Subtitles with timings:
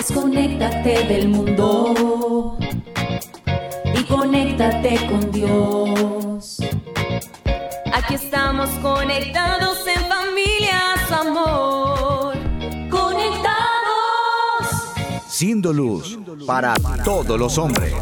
[0.00, 2.56] Desconéctate del mundo
[3.94, 6.56] y conéctate con Dios.
[7.92, 12.34] Aquí estamos conectados en familia, su amor.
[12.88, 13.50] Conectados.
[15.28, 16.72] Siendo luz para
[17.04, 17.92] todos los hombres.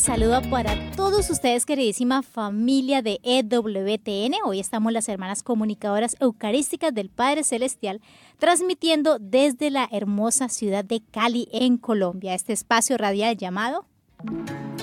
[0.00, 4.34] Saludo para todos ustedes, queridísima familia de EWTN.
[4.46, 8.00] Hoy estamos las hermanas comunicadoras eucarísticas del Padre Celestial,
[8.38, 13.84] transmitiendo desde la hermosa ciudad de Cali, en Colombia, este espacio radial llamado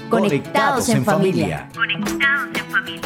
[0.10, 1.70] Conectados en familia.
[1.76, 3.02] Conectados en familia.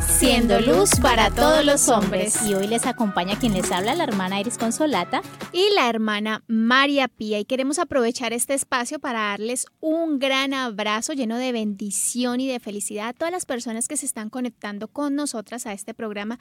[0.00, 2.42] Siendo luz para todos los hombres.
[2.46, 5.20] Y hoy les acompaña quien les habla, la hermana Iris Consolata.
[5.52, 7.38] y la hermana María Pía.
[7.38, 12.60] Y queremos aprovechar este espacio para darles un gran abrazo lleno de bendición y de
[12.60, 16.38] felicidad a todas las personas que se están conectando con nosotras a este programa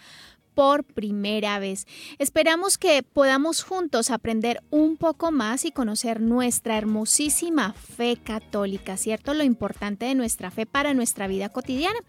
[0.58, 1.86] por primera vez.
[2.18, 9.36] Esperamos que podamos juntos aprender un poco más y conocer nuestra hermosísima fe católica, ¿cierto?
[9.36, 12.00] Lo importante de nuestra fe para nuestra vida cotidiana.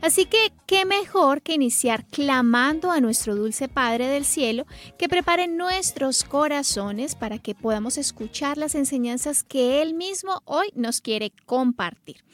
[0.00, 4.66] Así que, ¿qué mejor que iniciar clamando a nuestro dulce Padre del Cielo
[4.98, 11.00] que prepare nuestros corazones para que podamos escuchar las enseñanzas que Él mismo hoy nos
[11.00, 12.24] quiere compartir?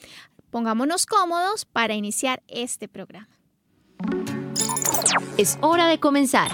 [0.49, 3.29] Pongámonos cómodos para iniciar este programa.
[5.37, 6.51] Es hora de comenzar.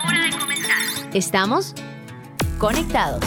[1.13, 1.75] Estamos
[2.59, 3.25] conectados.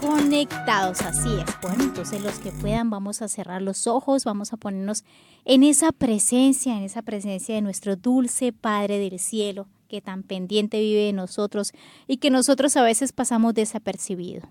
[0.00, 1.60] Conectados, así es.
[1.62, 5.04] Bueno, entonces los que puedan vamos a cerrar los ojos, vamos a ponernos
[5.44, 10.80] en esa presencia, en esa presencia de nuestro dulce Padre del Cielo, que tan pendiente
[10.80, 11.72] vive de nosotros
[12.06, 14.42] y que nosotros a veces pasamos desapercibido.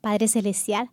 [0.00, 0.90] Padre Celestial,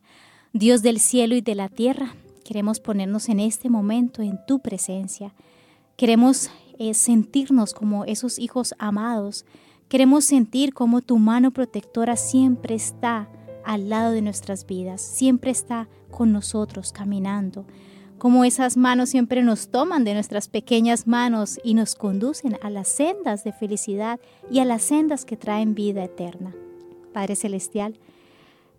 [0.54, 5.34] Dios del cielo y de la tierra, queremos ponernos en este momento en tu presencia.
[6.00, 9.44] Queremos eh, sentirnos como esos hijos amados.
[9.90, 13.28] Queremos sentir como tu mano protectora siempre está
[13.66, 17.66] al lado de nuestras vidas, siempre está con nosotros caminando.
[18.18, 22.88] Como esas manos siempre nos toman de nuestras pequeñas manos y nos conducen a las
[22.88, 26.56] sendas de felicidad y a las sendas que traen vida eterna.
[27.12, 28.00] Padre Celestial,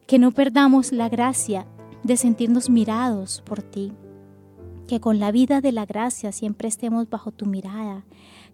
[0.06, 1.66] que no perdamos la gracia
[2.02, 3.92] de sentirnos mirados por ti,
[4.90, 8.04] que con la vida de la gracia siempre estemos bajo tu mirada,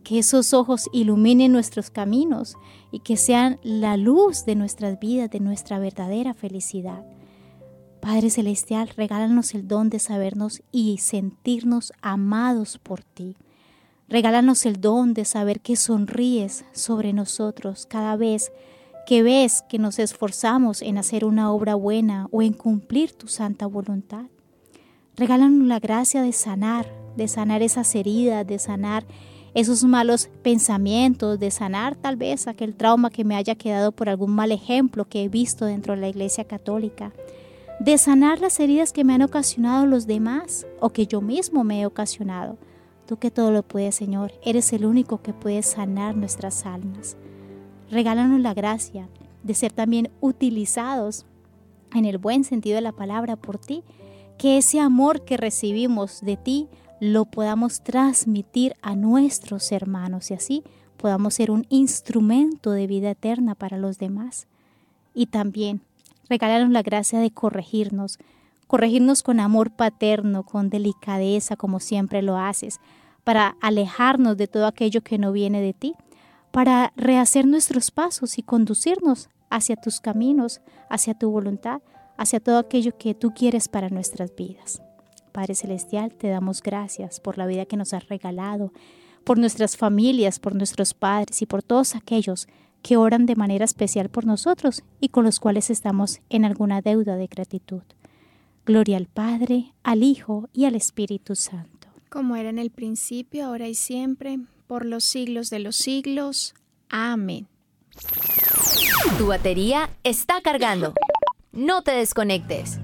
[0.05, 2.59] que esos ojos iluminen nuestros caminos
[2.93, 7.07] y que sean la luz de nuestras vidas, de nuestra verdadera felicidad.
[8.03, 13.35] Padre Celestial, regálanos el don de sabernos y sentirnos amados por ti.
[14.07, 18.53] Regálanos el don de saber que sonríes sobre nosotros cada vez
[19.07, 23.65] que ves que nos esforzamos en hacer una obra buena o en cumplir tu santa
[23.65, 24.27] voluntad.
[25.17, 29.07] Regálanos la gracia de sanar, de sanar esas heridas, de sanar
[29.55, 34.33] esos malos pensamientos, de sanar tal vez aquel trauma que me haya quedado por algún
[34.33, 37.13] mal ejemplo que he visto dentro de la Iglesia Católica,
[37.81, 41.81] de sanar las heridas que me han ocasionado los demás o que yo mismo me
[41.81, 42.59] he ocasionado.
[43.07, 47.17] Tú que todo lo puedes, Señor, eres el único que puede sanar nuestras almas.
[47.91, 49.09] Regálanos la gracia
[49.43, 51.25] de ser también utilizados
[51.95, 53.83] en el buen sentido de la palabra por ti
[54.39, 56.69] que ese amor que recibimos de ti
[57.01, 60.65] lo podamos transmitir a nuestros hermanos y así
[60.97, 64.47] podamos ser un instrumento de vida eterna para los demás.
[65.15, 65.83] Y también
[66.29, 68.19] regálanos la gracia de corregirnos,
[68.67, 72.81] corregirnos con amor paterno, con delicadeza, como siempre lo haces,
[73.25, 75.95] para alejarnos de todo aquello que no viene de ti,
[76.51, 81.83] para rehacer nuestros pasos y conducirnos hacia tus caminos, hacia tu voluntad,
[82.17, 84.83] hacia todo aquello que tú quieres para nuestras vidas.
[85.33, 88.73] Padre Celestial, te damos gracias por la vida que nos has regalado,
[89.25, 92.49] por nuestras familias, por nuestros padres y por todos aquellos
[92.83, 97.17] que oran de manera especial por nosotros y con los cuales estamos en alguna deuda
[97.17, 97.83] de gratitud.
[98.65, 101.89] Gloria al Padre, al Hijo y al Espíritu Santo.
[102.09, 106.55] Como era en el principio, ahora y siempre, por los siglos de los siglos.
[106.89, 107.49] Amén.
[109.19, 110.95] Tu batería está cargando.
[111.57, 112.79] No te desconectes.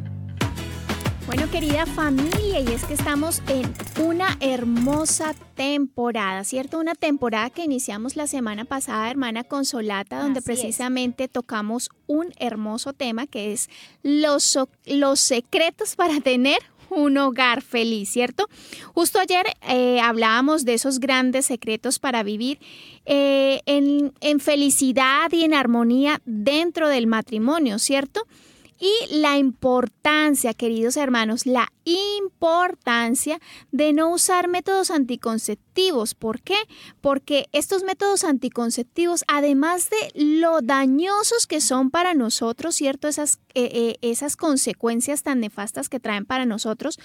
[1.26, 3.70] Bueno, querida familia, y es que estamos en
[4.02, 6.78] una hermosa temporada, ¿cierto?
[6.78, 10.58] Una temporada que iniciamos la semana pasada, hermana Consolata, donde Así es.
[10.58, 13.68] precisamente tocamos un hermoso tema que es
[14.02, 16.58] los, los secretos para tener
[16.88, 18.48] un hogar feliz, ¿cierto?
[18.94, 22.58] Justo ayer eh, hablábamos de esos grandes secretos para vivir
[23.04, 28.22] eh, en, en felicidad y en armonía dentro del matrimonio, ¿cierto?
[28.82, 33.38] Y la importancia, queridos hermanos, la importancia
[33.70, 36.16] de no usar métodos anticonceptivos.
[36.16, 36.56] ¿Por qué?
[37.00, 43.06] Porque estos métodos anticonceptivos, además de lo dañosos que son para nosotros, ¿cierto?
[43.06, 46.98] Esas, eh, eh, esas consecuencias tan nefastas que traen para nosotros,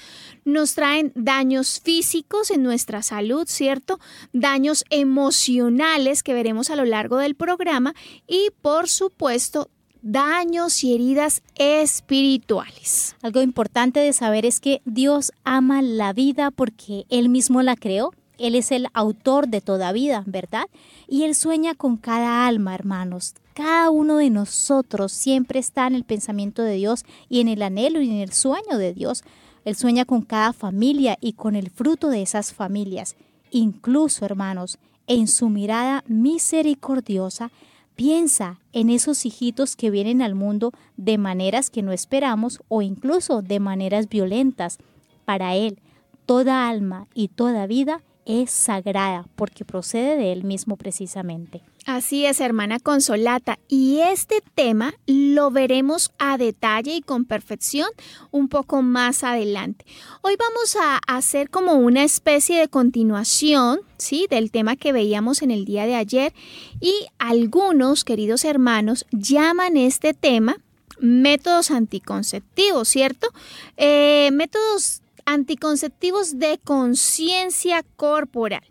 [0.46, 4.00] nos traen daños físicos en nuestra salud, ¿cierto?
[4.34, 7.94] Daños emocionales que veremos a lo largo del programa
[8.26, 9.70] y, por supuesto,
[10.08, 13.18] daños y heridas espirituales.
[13.22, 18.14] Algo importante de saber es que Dios ama la vida porque Él mismo la creó.
[18.38, 20.68] Él es el autor de toda vida, ¿verdad?
[21.10, 23.36] Y Él sueña con cada alma, hermanos.
[23.54, 28.00] Cada uno de nosotros siempre está en el pensamiento de Dios y en el anhelo
[28.02, 29.24] y en el sueño de Dios.
[29.66, 33.18] Él sueña con cada familia y con el fruto de esas familias.
[33.52, 34.78] Incluso, hermanos,
[35.08, 37.52] en su mirada misericordiosa,
[37.98, 43.42] Piensa en esos hijitos que vienen al mundo de maneras que no esperamos o incluso
[43.42, 44.78] de maneras violentas.
[45.26, 45.82] Para Él,
[46.28, 51.64] toda alma y toda vida es sagrada porque procede de Él mismo precisamente.
[51.86, 53.58] Así es, hermana Consolata.
[53.70, 57.88] Y este tema lo veremos a detalle y con perfección
[58.30, 59.86] un poco más adelante.
[60.22, 64.28] Hoy vamos a hacer como una especie de continuación, ¿sí?
[64.30, 66.34] Del tema que veíamos en el día de ayer.
[66.82, 70.58] Y algunos, queridos hermanos, llaman este tema
[71.00, 73.30] métodos anticonceptivos, ¿cierto?
[73.78, 78.64] Eh, métodos anticonceptivos de conciencia corporal.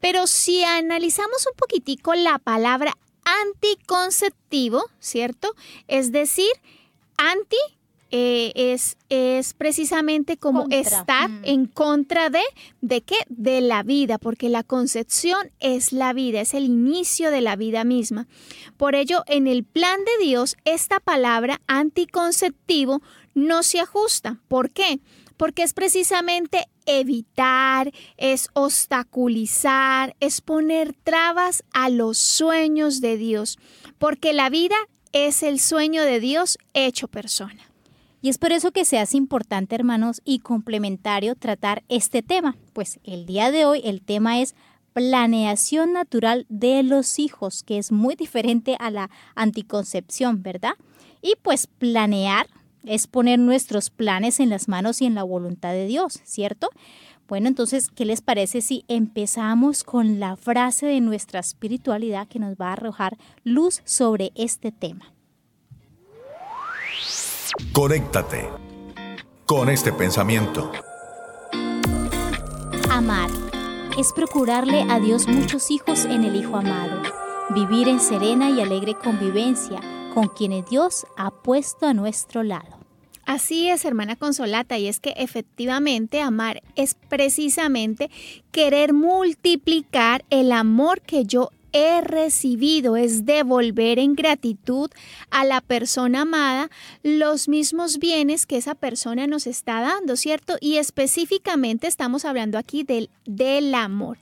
[0.00, 2.94] Pero si analizamos un poquitico la palabra
[3.24, 5.54] anticonceptivo, ¿cierto?
[5.86, 6.50] Es decir,
[7.16, 7.58] anti
[8.10, 11.44] eh, es, es, precisamente como estar mm.
[11.44, 12.42] en contra de,
[12.80, 13.16] ¿de qué?
[13.28, 17.84] De la vida, porque la concepción es la vida, es el inicio de la vida
[17.84, 18.26] misma.
[18.76, 23.02] Por ello, en el plan de Dios, esta palabra anticonceptivo
[23.34, 24.40] no se ajusta.
[24.48, 25.00] ¿Por qué?
[25.36, 33.58] Porque es precisamente evitar, es obstaculizar, es poner trabas a los sueños de Dios,
[33.98, 34.76] porque la vida
[35.12, 37.70] es el sueño de Dios hecho persona.
[38.20, 43.00] Y es por eso que se hace importante, hermanos, y complementario tratar este tema, pues
[43.02, 44.54] el día de hoy el tema es
[44.92, 50.74] planeación natural de los hijos, que es muy diferente a la anticoncepción, ¿verdad?
[51.20, 52.46] Y pues planear
[52.84, 56.70] es poner nuestros planes en las manos y en la voluntad de Dios, ¿cierto?
[57.28, 62.56] Bueno, entonces, ¿qué les parece si empezamos con la frase de nuestra espiritualidad que nos
[62.56, 65.12] va a arrojar luz sobre este tema?
[67.72, 68.48] Conéctate
[69.46, 70.72] con este pensamiento.
[72.90, 73.30] Amar
[73.98, 77.02] es procurarle a Dios muchos hijos en el Hijo amado,
[77.54, 79.80] vivir en serena y alegre convivencia
[80.12, 82.78] con quienes Dios ha puesto a nuestro lado.
[83.24, 88.10] Así es, hermana Consolata, y es que efectivamente amar es precisamente
[88.50, 94.90] querer multiplicar el amor que yo he recibido, es devolver en gratitud
[95.30, 96.68] a la persona amada
[97.02, 100.56] los mismos bienes que esa persona nos está dando, ¿cierto?
[100.60, 104.18] Y específicamente estamos hablando aquí del, del amor.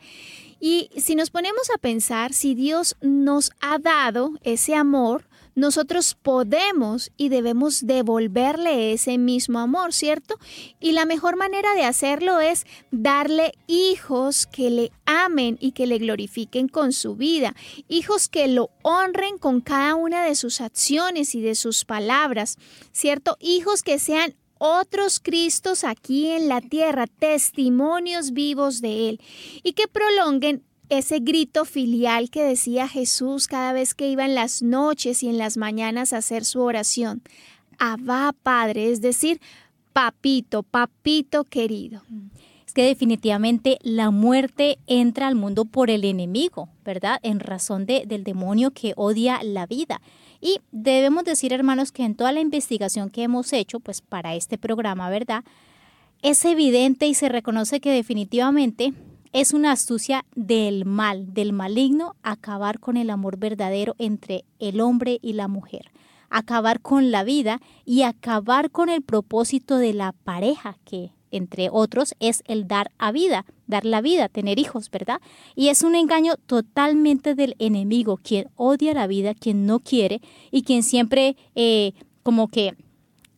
[0.60, 5.24] Y si nos ponemos a pensar, si Dios nos ha dado ese amor,
[5.60, 10.38] nosotros podemos y debemos devolverle ese mismo amor, ¿cierto?
[10.80, 15.98] Y la mejor manera de hacerlo es darle hijos que le amen y que le
[15.98, 17.54] glorifiquen con su vida,
[17.88, 22.56] hijos que lo honren con cada una de sus acciones y de sus palabras,
[22.92, 23.36] ¿cierto?
[23.40, 29.20] Hijos que sean otros Cristos aquí en la tierra, testimonios vivos de Él,
[29.62, 34.60] y que prolonguen ese grito filial que decía Jesús cada vez que iba en las
[34.60, 37.22] noches y en las mañanas a hacer su oración.
[37.78, 39.40] Abba Padre, es decir,
[39.92, 42.02] papito, papito querido.
[42.66, 47.18] Es que definitivamente la muerte entra al mundo por el enemigo, ¿verdad?
[47.22, 50.00] En razón de, del demonio que odia la vida.
[50.40, 54.58] Y debemos decir, hermanos, que en toda la investigación que hemos hecho, pues para este
[54.58, 55.44] programa, ¿verdad?
[56.22, 58.92] Es evidente y se reconoce que definitivamente
[59.32, 65.18] es una astucia del mal, del maligno, acabar con el amor verdadero entre el hombre
[65.22, 65.92] y la mujer,
[66.30, 72.14] acabar con la vida y acabar con el propósito de la pareja, que entre otros
[72.18, 75.20] es el dar a vida, dar la vida, tener hijos, ¿verdad?
[75.54, 80.20] Y es un engaño totalmente del enemigo, quien odia la vida, quien no quiere
[80.50, 81.92] y quien siempre eh,
[82.24, 82.74] como que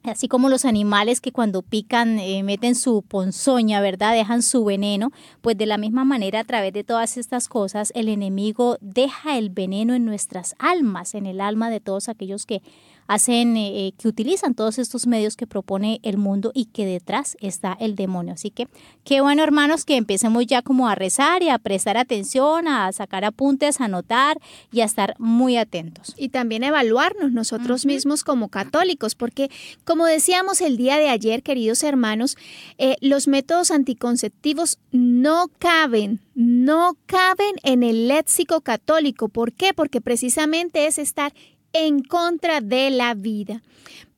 [0.04, 4.14] Así como los animales que cuando pican eh, meten su ponzoña, ¿verdad?
[4.14, 8.08] Dejan su veneno, pues de la misma manera a través de todas estas cosas el
[8.08, 12.62] enemigo deja el veneno en nuestras almas, en el alma de todos aquellos que
[13.06, 17.36] hacen, eh, eh, que utilizan todos estos medios que propone el mundo y que detrás
[17.40, 18.34] está el demonio.
[18.34, 18.68] Así que
[19.04, 23.24] qué bueno hermanos que empecemos ya como a rezar y a prestar atención, a sacar
[23.24, 24.38] apuntes, a anotar
[24.70, 26.14] y a estar muy atentos.
[26.16, 29.50] Y también evaluarnos nosotros mismos como católicos, porque
[29.84, 32.36] como decíamos el día de ayer, queridos hermanos,
[32.78, 39.28] eh, los métodos anticonceptivos no caben, no caben en el léxico católico.
[39.28, 39.74] ¿Por qué?
[39.74, 41.32] Porque precisamente es estar
[41.72, 43.62] en contra de la vida.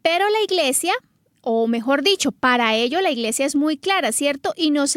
[0.02, 0.92] Pero la iglesia,
[1.40, 4.52] o mejor dicho, para ello la iglesia es muy clara, ¿cierto?
[4.56, 4.96] Y nos,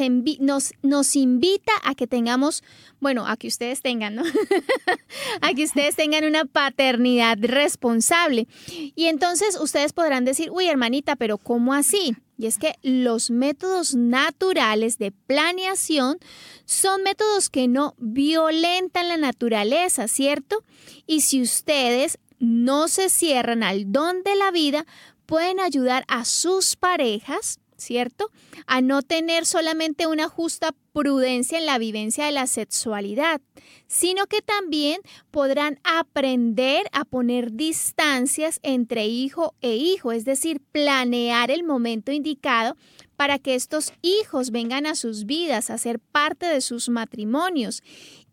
[0.81, 2.63] nos, invita a que tengamos,
[2.99, 4.23] bueno, a que ustedes tengan, ¿no?
[5.41, 8.47] a que ustedes tengan una paternidad responsable.
[8.95, 12.15] Y entonces ustedes podrán decir, uy, hermanita, pero ¿cómo así?
[12.37, 16.17] Y es que los métodos naturales de planeación
[16.65, 20.63] son métodos que no violentan la naturaleza, ¿cierto?
[21.07, 24.85] Y si ustedes no se cierran al don de la vida,
[25.25, 28.31] pueden ayudar a sus parejas, ¿cierto?
[28.65, 33.41] A no tener solamente una justa prudencia en la vivencia de la sexualidad,
[33.85, 41.51] sino que también podrán aprender a poner distancias entre hijo e hijo, es decir, planear
[41.51, 42.75] el momento indicado
[43.15, 47.83] para que estos hijos vengan a sus vidas, a ser parte de sus matrimonios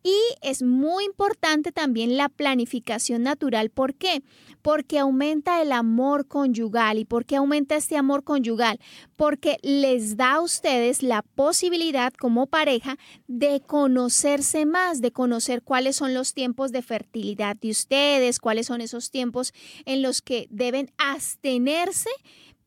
[0.05, 3.71] y es muy importante también la planificación natural.
[3.71, 4.23] ¿Por qué?
[4.61, 6.99] Porque aumenta el amor conyugal.
[6.99, 8.79] ¿Y por qué aumenta este amor conyugal?
[9.17, 15.97] Porque les da a ustedes la posibilidad como pareja de conocerse más, de conocer cuáles
[15.97, 19.55] son los tiempos de fertilidad de ustedes, cuáles son esos tiempos
[19.87, 22.11] en los que deben abstenerse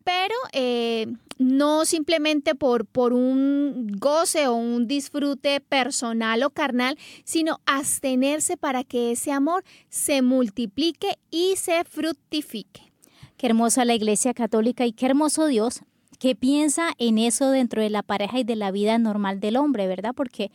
[0.07, 7.59] pero eh, no simplemente por, por un goce o un disfrute personal o carnal, sino
[7.65, 12.93] abstenerse para que ese amor se multiplique y se fructifique.
[13.35, 15.81] Qué hermosa la Iglesia Católica y qué hermoso Dios
[16.19, 19.87] que piensa en eso dentro de la pareja y de la vida normal del hombre,
[19.87, 20.13] ¿verdad?
[20.15, 20.51] Porque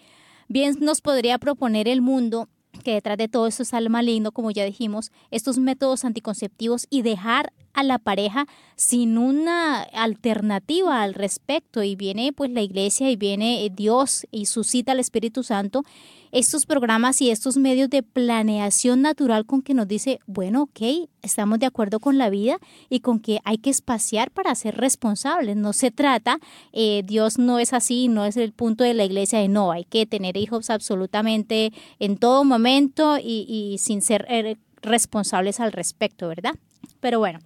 [0.48, 2.48] bien nos podría proponer el mundo
[2.84, 7.02] que detrás de todo esto está el maligno, como ya dijimos, estos métodos anticonceptivos y
[7.02, 13.16] dejar a la pareja sin una alternativa al respecto y viene pues la iglesia y
[13.16, 15.84] viene eh, Dios y suscita al Espíritu Santo
[16.32, 21.58] estos programas y estos medios de planeación natural con que nos dice, bueno, ok, estamos
[21.58, 25.56] de acuerdo con la vida y con que hay que espaciar para ser responsables.
[25.56, 26.38] No se trata,
[26.72, 29.84] eh, Dios no es así, no es el punto de la iglesia de no, hay
[29.84, 36.28] que tener hijos absolutamente en todo momento y, y sin ser eh, responsables al respecto,
[36.28, 36.54] ¿verdad?
[37.00, 37.40] Pero bueno,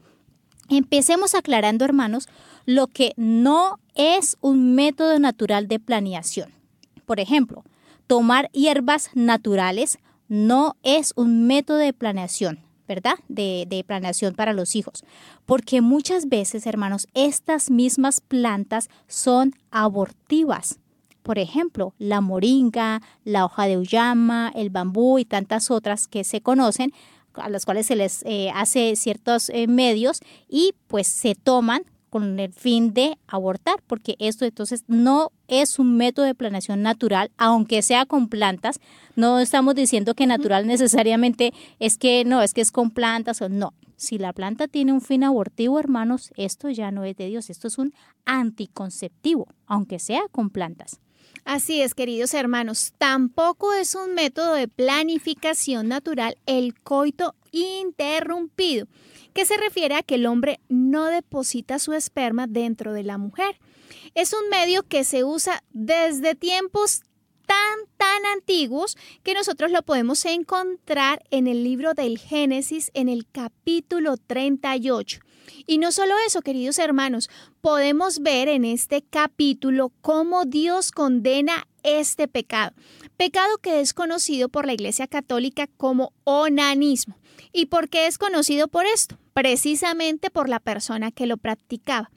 [0.69, 2.29] Empecemos aclarando, hermanos,
[2.65, 6.53] lo que no es un método natural de planeación.
[7.05, 7.65] Por ejemplo,
[8.07, 13.15] tomar hierbas naturales no es un método de planeación, ¿verdad?
[13.29, 15.05] De, planeación para los hijos.
[15.45, 20.81] Porque muchas veces, hermanos, estas mismas plantas son abortivas.
[21.23, 26.41] Por ejemplo, la moringa, la hoja de uyama, el bambú y tantas otras que se
[26.41, 26.93] conocen
[27.37, 32.39] a las cuales se les eh, hace ciertos eh, medios y pues se toman con
[32.39, 37.83] el fin de abortar, porque esto entonces no es un método de planeación natural, aunque
[37.83, 38.81] sea con plantas.
[39.17, 43.49] No estamos diciendo que natural necesariamente es que no, es que es con plantas o
[43.49, 43.75] no.
[43.97, 47.69] Si la planta tiene un fin abortivo, hermanos, esto ya no es de Dios, esto
[47.69, 47.93] es un
[48.25, 51.01] anticonceptivo, aunque sea con plantas.
[51.47, 58.89] Así es, queridos hermanos, tampoco es un método de planificación natural el coito interrumpido,
[59.33, 63.61] que se refiere a que el hombre no deposita su esperma dentro de la mujer.
[64.17, 67.03] Es un medio que se usa desde tiempos
[67.47, 73.27] tan, tan antiguos que nosotros lo podemos encontrar en el libro del Génesis en el
[73.27, 75.21] capítulo 38.
[75.67, 82.29] Y no solo eso, queridos hermanos, podemos ver en este capítulo cómo Dios condena este
[82.29, 82.75] pecado.
[83.17, 87.17] Pecado que es conocido por la Iglesia Católica como onanismo.
[87.53, 89.19] ¿Y por qué es conocido por esto?
[89.33, 92.11] Precisamente por la persona que lo practicaba.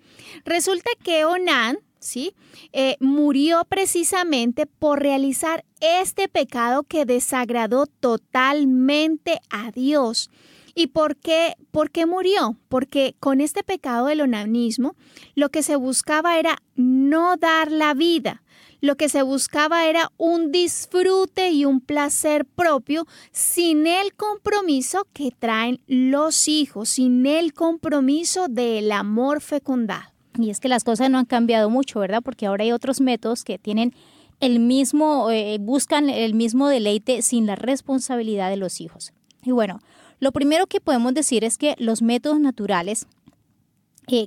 [0.43, 2.33] Resulta que Onan, ¿sí?
[2.73, 10.29] Eh, murió precisamente por realizar este pecado que desagradó totalmente a Dios.
[10.75, 12.57] ¿Y por qué, por qué murió?
[12.69, 14.95] Porque con este pecado del onanismo,
[15.35, 18.43] lo que se buscaba era no dar la vida.
[18.81, 25.31] Lo que se buscaba era un disfrute y un placer propio sin el compromiso que
[25.37, 30.18] traen los hijos, sin el compromiso del amor fecundado.
[30.39, 32.21] Y es que las cosas no han cambiado mucho, ¿verdad?
[32.23, 33.93] Porque ahora hay otros métodos que tienen
[34.39, 39.11] el mismo, eh, buscan el mismo deleite sin la responsabilidad de los hijos.
[39.43, 39.81] Y bueno,
[40.19, 43.05] lo primero que podemos decir es que los métodos naturales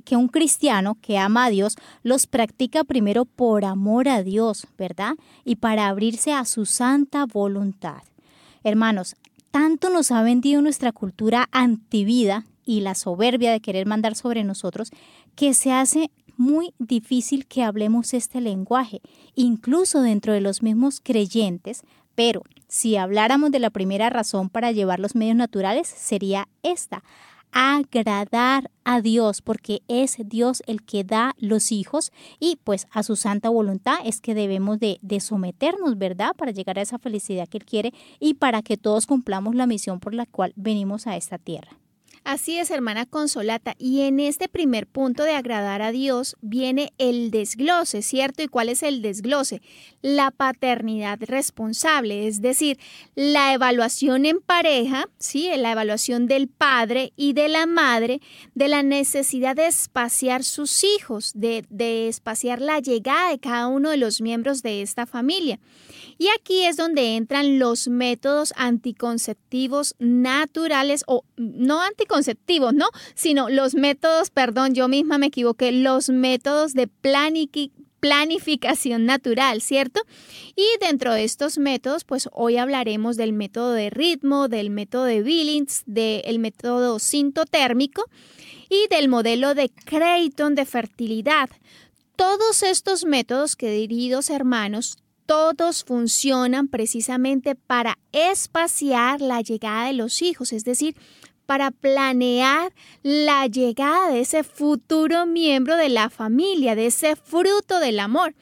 [0.05, 5.15] que un cristiano que ama a Dios los practica primero por amor a Dios, ¿verdad?
[5.43, 8.01] Y para abrirse a su santa voluntad.
[8.63, 9.15] Hermanos,
[9.51, 14.89] tanto nos ha vendido nuestra cultura antivida y la soberbia de querer mandar sobre nosotros
[15.35, 19.01] que se hace muy difícil que hablemos este lenguaje,
[19.35, 21.83] incluso dentro de los mismos creyentes,
[22.15, 27.03] pero si habláramos de la primera razón para llevar los medios naturales, sería esta,
[27.53, 33.15] agradar a Dios, porque es Dios el que da los hijos y pues a su
[33.15, 36.33] santa voluntad es que debemos de, someternos, ¿verdad?
[36.35, 39.99] Para llegar a esa felicidad que Él quiere y para que todos cumplamos la misión
[39.99, 41.77] por la cual venimos a esta tierra.
[42.23, 43.75] Así es, hermana Consolata.
[43.77, 48.41] Y en este primer punto de agradar a Dios viene el desglose, ¿cierto?
[48.41, 49.61] ¿Y cuál es el desglose?
[50.01, 52.79] La paternidad responsable, es decir,
[53.15, 55.49] la evaluación en pareja, ¿sí?
[55.57, 58.21] La evaluación del padre y de la madre
[58.55, 63.89] de la necesidad de espaciar sus hijos, de, de espaciar la llegada de cada uno
[63.89, 65.59] de los miembros de esta familia.
[66.17, 72.12] Y aquí es donde entran los métodos anticonceptivos naturales o no anticonceptivos,
[72.73, 72.87] ¿no?
[73.15, 76.87] Sino los métodos, perdón, yo misma me equivoqué, los métodos de
[77.99, 80.01] planificación natural, ¿cierto?
[80.55, 85.21] Y dentro de estos métodos, pues hoy hablaremos del método de ritmo, del método de
[85.23, 88.05] Billings, del método sintotérmico
[88.69, 91.49] y del modelo de Creighton de fertilidad.
[92.15, 100.53] Todos estos métodos, queridos hermanos, todos funcionan precisamente para espaciar la llegada de los hijos,
[100.53, 100.95] es decir,
[101.45, 107.99] para planear la llegada de ese futuro miembro de la familia, de ese fruto del
[107.99, 108.35] amor,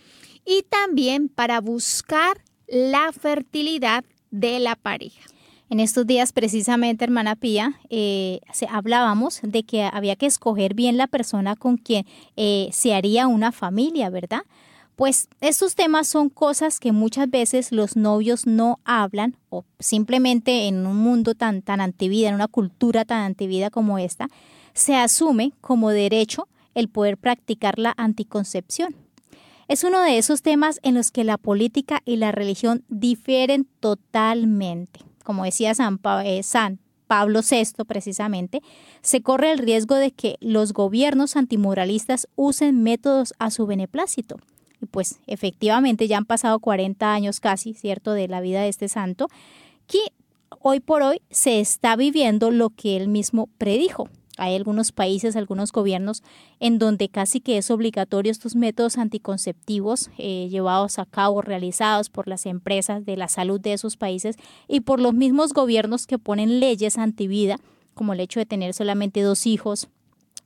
[0.46, 5.22] y también para buscar la fertilidad de la pareja.
[5.70, 11.08] En estos días, precisamente, hermana Pía, eh, hablábamos de que había que escoger bien la
[11.08, 12.06] persona con quien
[12.36, 14.42] eh, se haría una familia, ¿verdad?
[15.02, 20.86] Pues estos temas son cosas que muchas veces los novios no hablan o simplemente en
[20.86, 24.28] un mundo tan, tan antivida, en una cultura tan antivida como esta,
[24.76, 28.96] se asume como derecho el poder practicar la anticoncepción.
[29.68, 35.00] Es uno de esos temas en los que la política y la religión difieren totalmente.
[35.24, 38.62] Como decía San, eh, San Pablo VI precisamente,
[39.02, 44.38] se corre el riesgo de que los gobiernos antimoralistas usen métodos a su beneplácito
[44.82, 48.90] y pues efectivamente ya han pasado 40 años casi, ¿cierto?, de la vida de este
[48.90, 49.28] santo,
[49.88, 50.00] que
[50.60, 54.10] hoy por hoy se está viviendo lo que él mismo predijo.
[54.38, 56.24] Hay algunos países, algunos gobiernos
[56.60, 62.28] en donde casi que es obligatorio estos métodos anticonceptivos eh, llevados a cabo, realizados por
[62.28, 66.60] las empresas de la salud de esos países y por los mismos gobiernos que ponen
[66.60, 67.58] leyes antivida,
[67.94, 69.90] como el hecho de tener solamente dos hijos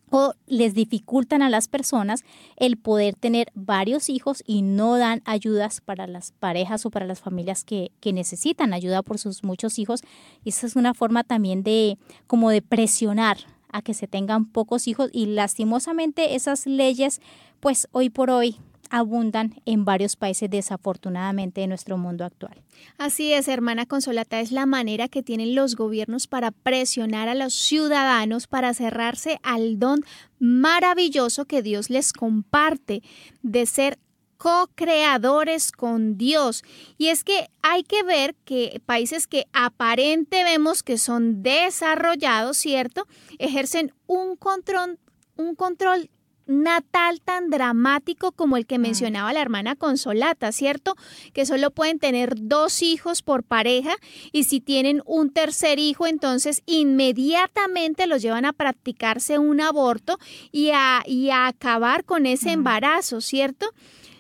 [0.10, 2.24] o les dificultan a las personas
[2.58, 7.20] el poder tener varios hijos y no dan ayudas para las parejas o para las
[7.20, 10.02] familias que, que necesitan ayuda por sus muchos hijos.
[10.44, 13.38] Esa es una forma también de como de presionar
[13.72, 17.20] a que se tengan pocos hijos y lastimosamente esas leyes
[17.60, 18.58] pues hoy por hoy
[18.89, 22.62] abundan en varios países desafortunadamente de nuestro mundo actual.
[22.98, 27.54] Así es, hermana Consolata, es la manera que tienen los gobiernos para presionar a los
[27.54, 30.04] ciudadanos para cerrarse al don
[30.39, 33.02] maravilloso que Dios les comparte
[33.41, 34.00] de ser
[34.38, 36.63] co-creadores con Dios.
[36.98, 43.08] Y es que hay que ver que países que aparente vemos que son desarrollados, ¿cierto?
[43.39, 45.00] Ejercen un control,
[45.36, 46.10] un control
[46.47, 50.95] natal tan dramático como el que mencionaba la hermana Consolata, ¿cierto?
[51.34, 53.95] Que solo pueden tener dos hijos por pareja
[54.31, 60.19] y si tienen un tercer hijo, entonces inmediatamente los llevan a practicarse un aborto
[60.51, 61.03] y a,
[61.47, 63.67] acabar con ese embarazo, ¿cierto?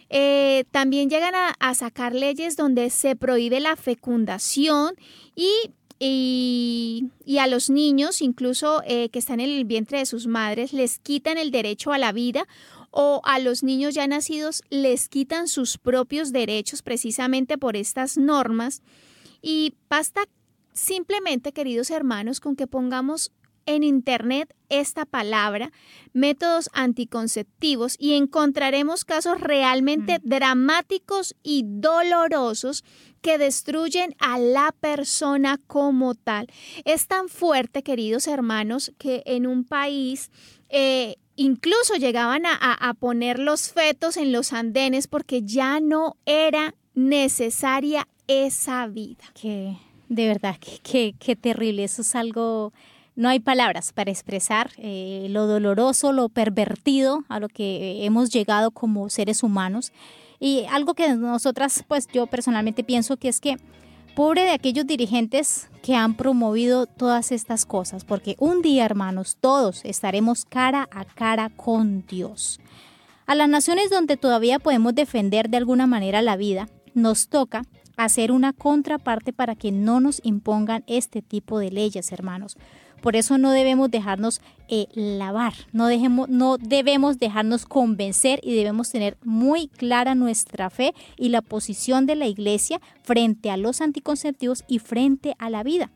[0.09, 4.95] Eh, también llegan a sacar leyes donde se prohíbe la fecundación
[5.35, 5.49] y
[5.99, 10.99] y, a los niños, incluso eh, que están en el vientre de sus madres, les
[10.99, 12.47] quitan el derecho a la vida
[12.91, 18.81] o a los niños ya nacidos les quitan sus propios derechos precisamente por estas normas.
[19.41, 20.25] Y basta
[20.73, 23.31] simplemente, queridos hermanos, con que pongamos
[23.65, 25.71] en Internet esta palabra,
[26.13, 30.29] métodos anticonceptivos, y encontraremos casos realmente mm.
[30.29, 32.83] dramáticos y dolorosos
[33.25, 36.45] que destruyen a la persona como tal.
[36.83, 40.29] Es tan fuerte, queridos hermanos, que en un país
[40.69, 48.07] eh, incluso llegaban a, poner los fetos en los andenes porque ya no era necesaria
[48.27, 49.23] esa vida.
[49.33, 49.75] Qué,
[50.07, 51.83] De verdad, qué, qué, terrible.
[51.83, 52.73] Eso es algo,
[53.15, 58.69] no hay palabras para expresar eh, lo doloroso, lo pervertido a lo que hemos llegado
[58.69, 59.91] como seres humanos.
[60.39, 63.57] Y algo que nosotras, pues yo personalmente pienso que es que
[64.15, 69.83] pobre de aquellos dirigentes que han promovido todas estas cosas, porque un día, hermanos, todos
[69.83, 72.59] estaremos cara a cara con Dios.
[73.27, 77.63] A las naciones donde todavía podemos defender de alguna manera la vida, nos toca
[77.97, 82.57] hacer una contraparte para que no nos impongan este tipo de leyes, hermanos.
[83.05, 88.89] Por eso no debemos dejarnos eh, lavar, no, dejemos, no debemos dejarnos convencer y debemos
[88.89, 94.63] tener muy clara nuestra fe y la posición de la iglesia frente a los anticonceptivos
[94.67, 95.91] y frente a la vida.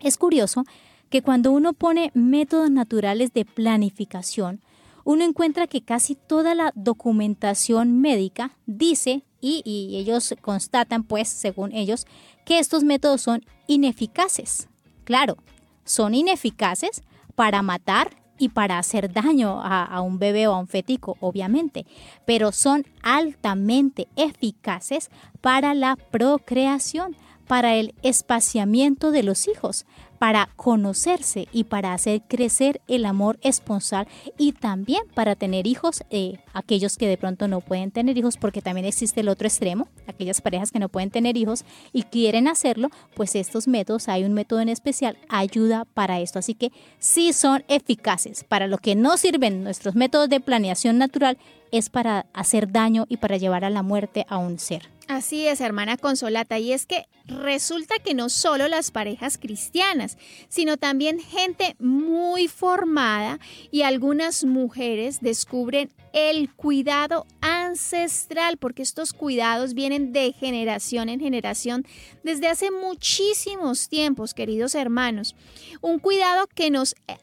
[0.00, 0.64] Es curioso
[1.08, 4.60] que cuando uno pone métodos naturales de planificación,
[5.04, 12.06] uno encuentra que casi toda la documentación médica dice y, ellos constatan, pues, según ellos,
[12.44, 14.68] que estos métodos son ineficaces.
[15.04, 15.38] Claro,
[15.84, 17.02] son ineficaces
[17.34, 21.86] para matar y para hacer daño a, un bebé o a un fetico, obviamente,
[22.24, 27.16] pero son altamente eficaces para la procreación,
[27.46, 29.86] para el espaciamiento de los hijos,
[30.24, 34.08] para conocerse y para hacer crecer el amor esponsal
[34.38, 38.62] y también para tener hijos, eh, aquellos que de pronto no pueden tener hijos, porque
[38.62, 42.88] también existe el otro extremo, aquellas parejas que no pueden tener hijos y quieren hacerlo,
[43.14, 46.38] pues estos métodos, hay un método en especial, ayuda para esto.
[46.38, 48.44] Así que sí son eficaces.
[48.44, 51.36] Para lo que no sirven nuestros métodos de planeación natural
[51.70, 54.93] es para hacer daño y para llevar a la muerte a un ser.
[55.06, 60.16] Así es, hermana Consolata, y es que resulta que no solo las parejas cristianas,
[60.48, 63.38] sino también gente muy formada
[63.70, 71.86] y algunas mujeres descubren el cuidado ancestral, porque estos cuidados vienen de generación en generación
[72.22, 75.36] desde hace muchísimos tiempos, queridos hermanos.
[75.82, 77.16] Un cuidado que nos eh,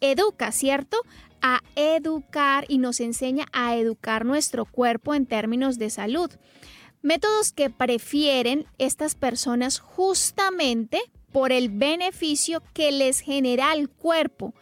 [0.00, 0.96] educa, ¿cierto?
[1.44, 6.30] a educar y nos enseña a educar nuestro cuerpo en términos de salud.
[7.02, 11.00] Métodos que prefieren estas personas justamente
[11.32, 14.54] por el beneficio que les genera al cuerpo,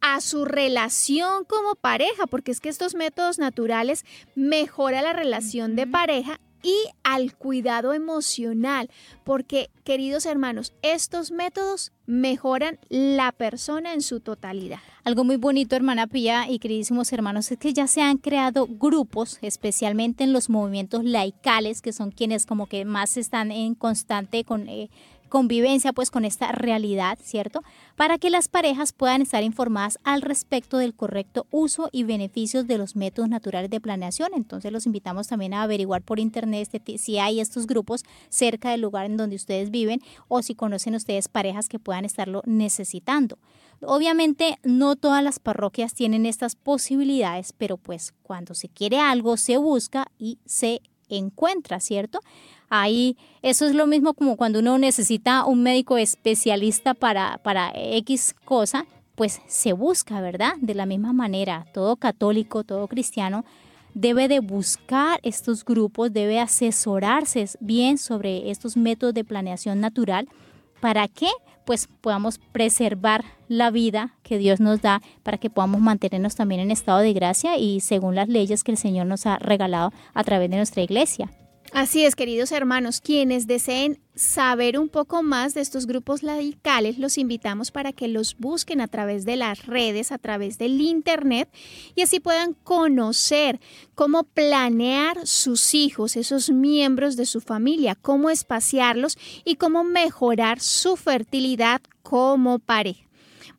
[0.00, 4.04] a su relación como pareja, porque es que estos métodos naturales
[4.36, 8.90] mejoran la relación de pareja y al cuidado emocional,
[9.24, 14.80] porque queridos hermanos, estos métodos mejoran la persona en su totalidad.
[15.04, 19.38] Algo muy bonito, hermana Pía y queridísimos hermanos, es que ya se han creado grupos,
[19.42, 24.68] especialmente en los movimientos laicales, que son quienes como que más están en constante con...
[24.68, 24.90] Eh,
[25.28, 27.62] convivencia pues con esta realidad, ¿cierto?
[27.96, 32.78] Para que las parejas puedan estar informadas al respecto del correcto uso y beneficios de
[32.78, 34.30] los métodos naturales de planeación.
[34.34, 38.80] Entonces los invitamos también a averiguar por internet este si hay estos grupos cerca del
[38.80, 43.38] lugar en donde ustedes viven o si conocen ustedes parejas que puedan estarlo necesitando.
[43.80, 49.56] Obviamente no todas las parroquias tienen estas posibilidades, pero pues cuando se quiere algo se
[49.56, 52.20] busca y se encuentra, ¿cierto?
[52.70, 58.34] Ahí eso es lo mismo como cuando uno necesita un médico especialista para, para X
[58.44, 60.52] cosa, pues se busca, ¿verdad?
[60.60, 63.44] De la misma manera, todo católico, todo cristiano
[63.94, 70.28] debe de buscar estos grupos, debe asesorarse bien sobre estos métodos de planeación natural.
[70.80, 71.28] ¿Para que
[71.64, 76.70] Pues podamos preservar la vida que Dios nos da, para que podamos mantenernos también en
[76.70, 80.48] estado de gracia y según las leyes que el Señor nos ha regalado a través
[80.48, 81.28] de nuestra iglesia.
[81.72, 87.18] Así es, queridos hermanos, quienes deseen saber un poco más de estos grupos laicales, los
[87.18, 91.48] invitamos para que los busquen a través de las redes, a través del Internet,
[91.94, 93.60] y así puedan conocer
[93.94, 100.96] cómo planear sus hijos, esos miembros de su familia, cómo espaciarlos y cómo mejorar su
[100.96, 103.07] fertilidad como pareja.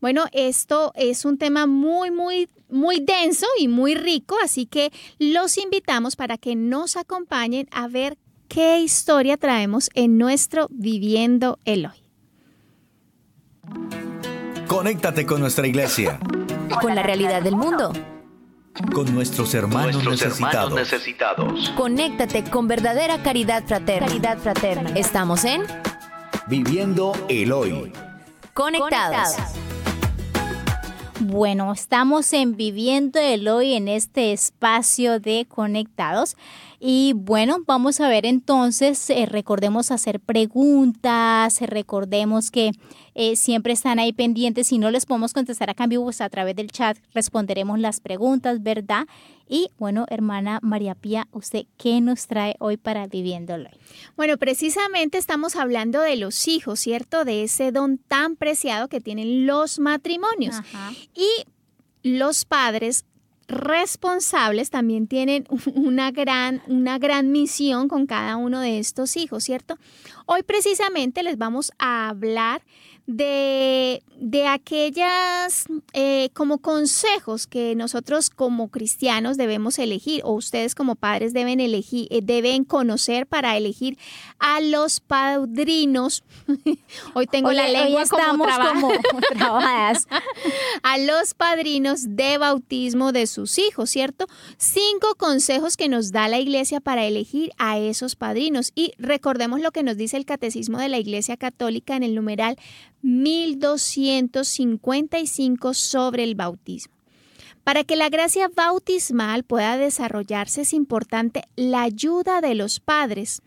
[0.01, 5.57] Bueno, esto es un tema muy, muy, muy denso y muy rico, así que los
[5.57, 12.03] invitamos para que nos acompañen a ver qué historia traemos en nuestro Viviendo el Hoy.
[14.67, 16.19] Conéctate con nuestra iglesia.
[16.81, 17.91] Con la realidad del mundo.
[18.93, 20.73] Con nuestros hermanos, necesitados.
[20.73, 21.69] necesitados.
[21.71, 24.07] Conéctate con verdadera caridad fraterna.
[24.07, 24.91] Caridad fraterna.
[24.95, 25.63] Estamos en
[26.47, 27.91] Viviendo el Hoy.
[28.53, 29.35] Conectados.
[31.21, 36.37] Bueno, estamos en Viviendo el Hoy en este espacio de Conectados.
[36.79, 42.71] Y bueno, vamos a ver entonces, eh, recordemos hacer preguntas, recordemos que
[43.21, 44.67] eh, siempre están ahí pendientes.
[44.67, 48.63] Si no les podemos contestar a cambio, pues a través del chat responderemos las preguntas,
[48.63, 49.07] ¿verdad?
[49.45, 53.69] Y bueno, hermana María Pía, ¿usted qué nos trae hoy para viviéndolo?
[54.15, 57.25] Bueno, precisamente estamos hablando de los hijos, ¿cierto?
[57.25, 60.55] De ese don tan preciado que tienen los matrimonios.
[61.13, 61.27] Y
[62.03, 63.03] los padres
[63.49, 69.77] responsables también tienen una gran, una gran misión con cada uno de estos hijos, ¿cierto?
[70.25, 72.61] Hoy precisamente les vamos a hablar
[73.09, 80.95] de, de aquellas eh, como consejos que nosotros como cristianos debemos elegir o ustedes como
[80.95, 83.97] padres deben elegir, eh, deben conocer para elegir
[84.37, 86.23] a los padrinos.
[87.15, 88.45] hoy tengo la lengua como,
[89.33, 90.07] trabajadas.
[90.83, 94.27] a los padrinos de bautismo de sus hijos, ¿cierto?
[94.57, 98.71] Cinco consejos que nos da la iglesia para elegir a esos padrinos.
[98.75, 102.55] Y recordemos lo que nos dice el Catecismo de la Iglesia Católica en el numeral
[103.01, 106.93] 1255 sobre el bautismo.
[107.63, 113.41] Para que la gracia bautismal pueda desarrollarse es importante la ayuda de los padres.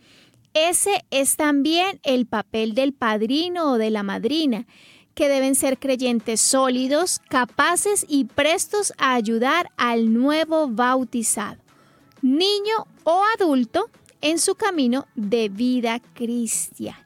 [0.55, 4.67] Ese es también el papel del padrino o de la madrina,
[5.15, 11.61] que deben ser creyentes sólidos, capaces y prestos a ayudar al nuevo bautizado,
[12.23, 13.91] niño o adulto,
[14.23, 17.05] en su camino de vida cristiana.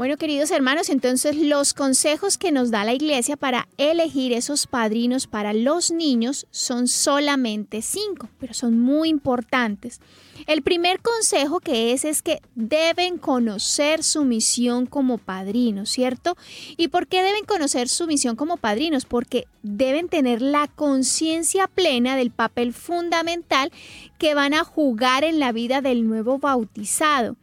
[0.00, 5.26] Bueno, queridos hermanos, entonces los consejos que nos da la iglesia para elegir esos padrinos
[5.26, 10.00] para los niños son solamente cinco, pero son muy importantes.
[10.46, 16.34] El primer consejo que es es que deben conocer su misión como padrinos, ¿cierto?
[16.78, 19.04] ¿Y por qué deben conocer su misión como padrinos?
[19.04, 23.70] Porque deben tener la conciencia plena del papel fundamental
[24.16, 27.36] que van a jugar en la vida del nuevo bautizado.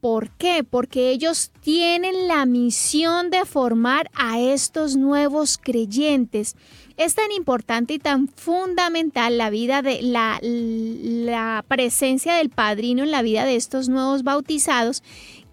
[0.00, 0.62] ¿Por qué?
[0.62, 6.54] Porque ellos tienen la misión de formar a estos nuevos creyentes.
[6.96, 13.10] Es tan importante y tan fundamental la vida de la, la presencia del padrino en
[13.10, 15.02] la vida de estos nuevos bautizados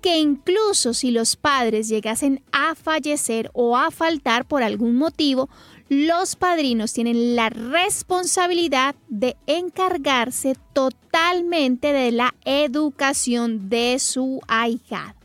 [0.03, 5.49] que incluso si los padres llegasen a fallecer o a faltar por algún motivo,
[5.93, 15.15] los padrinos tienen la responsabilidad de encargarse totalmente de la educación de su ahijado.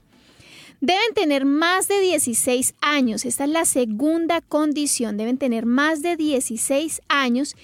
[0.81, 6.16] Deben tener más de 16 años, esta es la segunda condición, deben tener más de
[6.16, 7.57] 16 años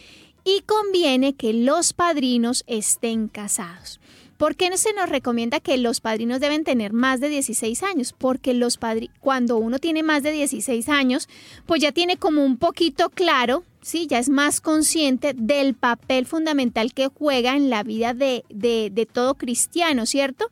[0.44, 4.00] y conviene que los padrinos estén casados.
[4.36, 8.12] ¿Por qué no se nos recomienda que los padrinos deben tener más de 16 años?
[8.12, 8.78] Porque los
[9.20, 11.28] cuando uno tiene más de 16 años,
[11.66, 14.06] pues ya tiene como un poquito claro, ¿sí?
[14.06, 19.34] ya es más consciente del papel fundamental que juega en la vida de, de todo
[19.34, 20.50] cristiano, ¿cierto?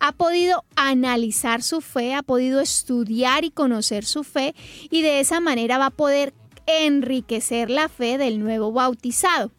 [0.00, 4.52] ha podido analizar su fe, ha podido estudiar y conocer su fe
[4.90, 6.34] y de esa manera va a poder
[6.66, 9.52] enriquecer la fe del nuevo bautizado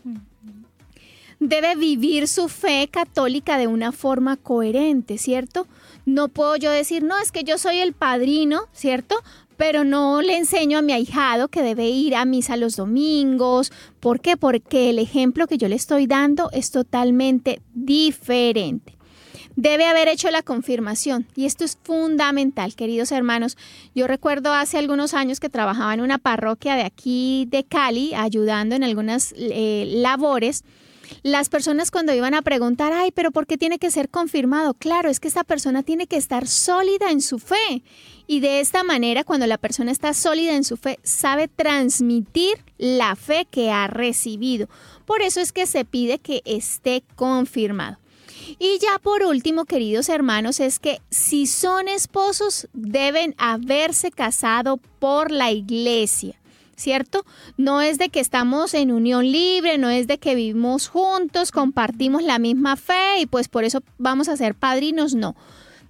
[1.47, 5.67] debe vivir su fe católica de una forma coherente, ¿cierto?
[6.05, 9.15] No puedo yo decir, no, es que yo soy el padrino, ¿cierto?
[9.57, 13.71] Pero no le enseño a mi ahijado que debe ir a misa los domingos.
[13.99, 14.35] ¿Por qué?
[14.35, 18.97] Porque el ejemplo que yo le estoy dando es totalmente diferente
[19.55, 21.27] debe haber hecho la confirmación.
[21.35, 23.55] Y esto es fundamental, queridos hermanos.
[23.93, 28.75] Yo recuerdo hace algunos años que trabajaba en una parroquia de aquí de Cali, ayudando
[28.75, 30.63] en algunas eh, labores
[31.21, 34.73] las personas cuando iban a preguntar, ay, pero ¿por qué tiene que ser confirmado?
[34.73, 37.83] Claro, es que esta persona tiene que estar sólida en su fe.
[38.25, 43.15] Y de esta manera, cuando la persona está sólida en su fe, sabe transmitir la
[43.15, 44.69] fe que ha recibido.
[45.05, 47.97] Por eso es que se pide que esté confirmado.
[48.59, 55.31] Y ya por último, queridos hermanos, es que si son esposos, deben haberse casado por
[55.31, 56.39] la iglesia.
[56.75, 57.25] ¿Cierto?
[57.57, 62.23] No es de que estamos en unión libre, no es de que vivimos juntos, compartimos
[62.23, 65.35] la misma fe y pues por eso vamos a ser padrinos, no.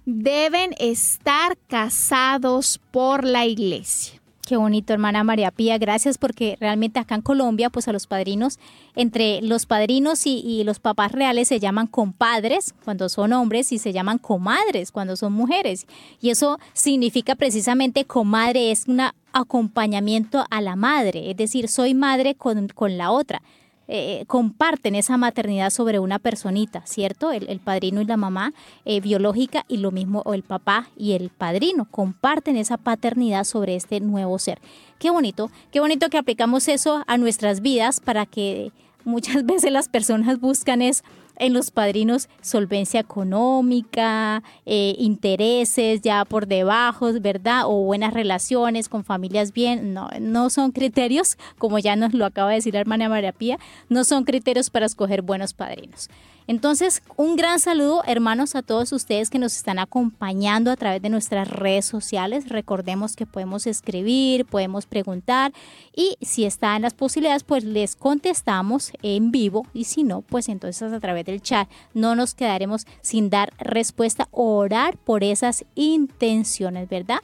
[0.06, 4.20] Deben estar casados por la iglesia.
[4.46, 5.78] Qué bonito, hermana María Pía.
[5.78, 8.58] Gracias porque realmente acá en Colombia, pues a los padrinos,
[8.94, 13.92] entre los padrinos y, los papás reales se llaman compadres cuando son hombres y se
[13.92, 15.86] llaman comadres cuando son mujeres.
[16.20, 19.00] Y eso significa precisamente comadre es un
[19.34, 23.42] acompañamiento a la madre, es decir, soy madre con, con la otra.
[23.86, 27.32] Eh, comparten esa maternidad sobre una personita, ¿cierto?
[27.32, 28.54] El, padrino y la mamá
[28.86, 33.76] eh, biológica y lo mismo o el papá y el padrino comparten esa paternidad sobre
[33.76, 34.58] este nuevo ser.
[34.98, 38.72] Qué bonito, qué bonito que aplicamos eso a nuestras vidas para que
[39.04, 41.04] muchas veces las personas buscan es
[41.36, 47.62] en los padrinos solvencia económica, eh, intereses ya por debajo, ¿verdad?
[47.66, 49.94] O buenas relaciones con familias bien.
[49.94, 53.58] No, no son criterios, como ya nos lo acaba de decir la hermana María Pía,
[53.88, 56.08] no son criterios para escoger buenos padrinos.
[56.46, 61.08] Entonces, un gran saludo, hermanos, a todos ustedes que nos están acompañando a través de
[61.08, 62.50] nuestras redes sociales.
[62.50, 65.52] Recordemos que podemos escribir, podemos preguntar
[65.96, 70.92] y si están las posibilidades, pues les contestamos en vivo y si no, pues entonces
[70.92, 76.90] a través del chat no nos quedaremos sin dar respuesta o orar por esas intenciones,
[76.90, 77.20] ¿verdad?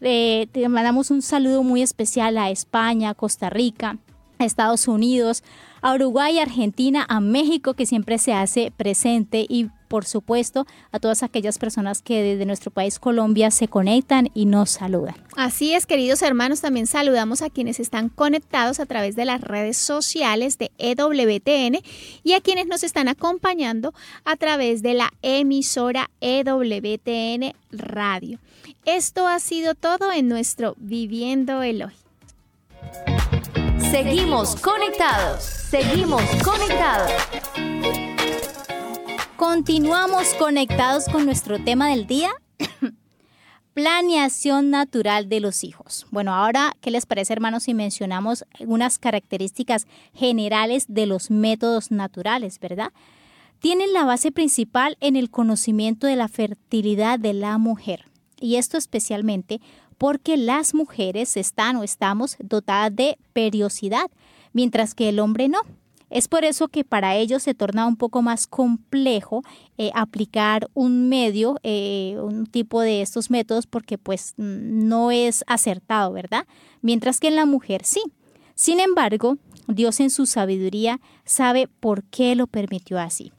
[0.00, 3.98] Eh, te mandamos un saludo muy especial a España, Costa Rica,
[4.38, 5.42] Estados Unidos,
[5.82, 11.22] a Uruguay, Argentina, a México que siempre se hace presente y por supuesto a todas
[11.22, 15.14] aquellas personas que desde nuestro país Colombia se conectan y nos saludan.
[15.36, 19.76] Así es, queridos hermanos, también saludamos a quienes están conectados a través de las redes
[19.76, 21.82] sociales de EWTN
[22.24, 23.92] y a quienes nos están acompañando
[24.24, 28.38] a través de la emisora EWTN Radio.
[28.86, 33.21] Esto ha sido todo en nuestro Viviendo el Hoy.
[33.90, 35.42] Seguimos conectados.
[35.42, 37.10] Seguimos conectados.
[39.36, 42.30] Continuamos conectados con nuestro tema del día.
[43.74, 46.06] Planeación natural de los hijos.
[46.10, 52.58] Bueno, ahora, ¿qué les parece, hermanos, si mencionamos unas características generales de los métodos naturales,
[52.60, 52.92] verdad?
[53.58, 58.06] Tienen la base principal en el conocimiento de la fertilidad de la mujer.
[58.42, 59.60] Y esto especialmente
[59.98, 64.10] porque las mujeres están o estamos dotadas de periodicidad,
[64.52, 65.60] mientras que el hombre no.
[66.12, 69.42] Es por eso que para ellos se torna un poco más complejo
[69.78, 76.12] eh, aplicar un medio, eh, un tipo de estos métodos, porque pues no es acertado,
[76.12, 76.46] ¿verdad?
[76.82, 78.02] Mientras que en la mujer sí.
[78.54, 83.32] Sin embargo, Dios en su sabiduría sabe por qué lo permitió así.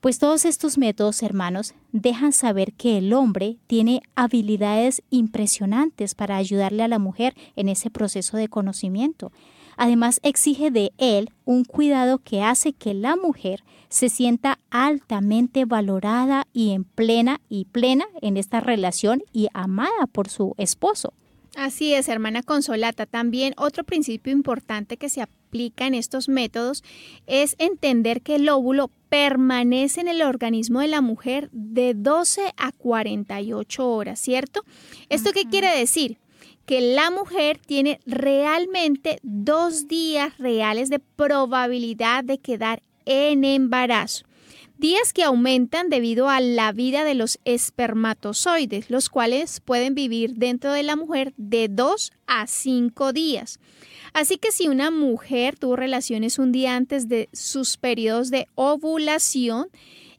[0.00, 6.82] Pues todos estos métodos, hermanos, dejan saber que el hombre tiene habilidades impresionantes para ayudarle
[6.82, 9.32] a la mujer en ese proceso de conocimiento.
[9.76, 16.46] Además, exige de él un cuidado que hace que la mujer se sienta altamente valorada
[16.52, 21.12] y en plena y plena en esta relación y amada por su esposo.
[21.56, 23.06] Así es, hermana Consolata.
[23.06, 25.35] También otro principio importante que se aplica
[25.76, 26.84] en estos métodos
[27.26, 32.72] es entender que el óvulo permanece en el organismo de la mujer de 12 a
[32.72, 34.64] 48 horas, ¿cierto?
[35.08, 36.18] ¿Esto qué quiere decir?
[36.66, 44.26] Que la mujer tiene realmente dos días reales de probabilidad de quedar en embarazo
[44.78, 50.72] días que aumentan debido a la vida de los espermatozoides, los cuales pueden vivir dentro
[50.72, 53.58] de la mujer de 2 a 5 días.
[54.16, 59.68] Así que si una mujer tuvo relaciones un día antes de sus periodos de ovulación,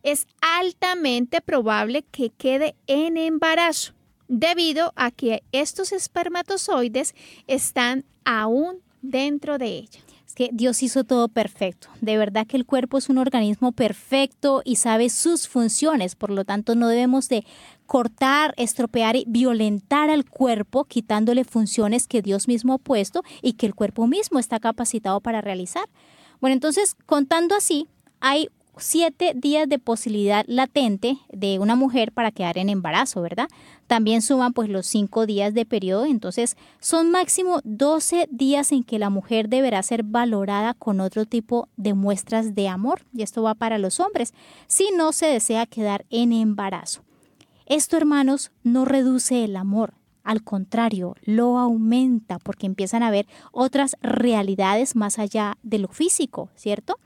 [0.04, 3.94] es altamente probable que quede en embarazo,
[4.28, 7.16] debido a que estos espermatozoides
[7.48, 10.00] están aún dentro de ella
[10.38, 11.88] que Dios hizo todo perfecto.
[12.00, 16.46] De verdad que el cuerpo es un organismo perfecto y sabe sus funciones, por lo
[16.46, 17.44] tanto no debemos de
[17.88, 23.66] cortar, estropear y violentar al cuerpo quitándole funciones que Dios mismo ha puesto y que
[23.66, 25.90] el cuerpo mismo está capacitado para realizar.
[26.40, 27.88] Bueno, entonces contando así,
[28.20, 33.48] hay siete días de posibilidad latente de una mujer para quedar en embarazo, ¿verdad?
[33.88, 39.00] También suman pues los cinco días de periodo, entonces son máximo 12 días en que
[39.00, 43.56] la mujer deberá ser valorada con otro tipo de muestras de amor, y esto va
[43.56, 44.34] para los hombres,
[44.68, 47.04] si no se desea quedar en embarazo.
[47.66, 49.94] Esto, hermanos, no reduce el amor,
[50.28, 56.50] al contrario, lo aumenta porque empiezan a haber otras realidades más allá de lo físico,
[56.54, 57.00] ¿cierto?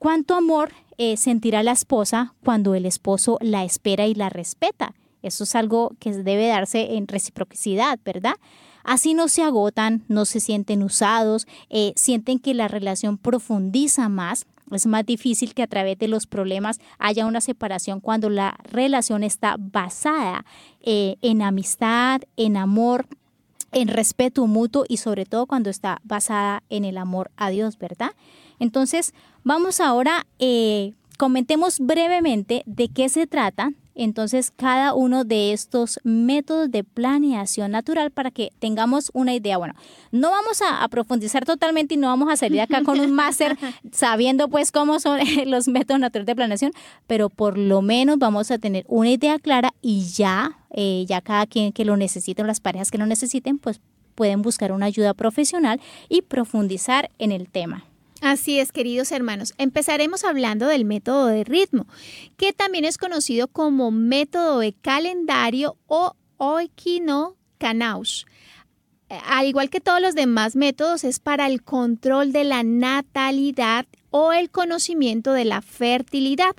[0.00, 4.94] ¿Cuánto amor eh, sentirá la esposa cuando el esposo la espera y la respeta?
[5.20, 8.36] Eso es algo que debe darse en reciprocidad, ¿verdad?
[8.82, 14.46] Así no se agotan, no se sienten usados, eh, sienten que la relación profundiza más.
[14.70, 19.22] Es más difícil que a través de los problemas haya una separación cuando la relación
[19.22, 20.46] está basada
[20.80, 23.06] eh, en amistad, en amor,
[23.72, 28.12] en respeto mutuo y sobre todo cuando está basada en el amor a Dios, ¿verdad?
[28.58, 36.00] Entonces, vamos ahora, eh, comentemos brevemente de qué se trata entonces cada uno de estos
[36.04, 39.58] métodos de planeación natural para que tengamos una idea.
[39.58, 39.74] Bueno,
[40.10, 43.56] no vamos a, profundizar totalmente y no vamos a salir acá con un máster
[43.92, 46.72] sabiendo pues cómo son los métodos naturales de planeación,
[47.06, 51.46] pero por lo menos vamos a tener una idea clara y ya, eh, ya cada
[51.46, 53.80] quien que lo necesite o las parejas que lo necesiten, pues
[54.14, 57.84] pueden buscar una ayuda profesional y profundizar en el tema.
[58.20, 59.54] Así es, queridos hermanos.
[59.56, 61.86] Empezaremos hablando del método de ritmo,
[62.36, 68.24] que también es conocido como método de calendario o oikino canaush.
[69.08, 74.32] Al igual que todos los demás métodos, es para el control de la natalidad o
[74.32, 76.54] el conocimiento de la fertilidad.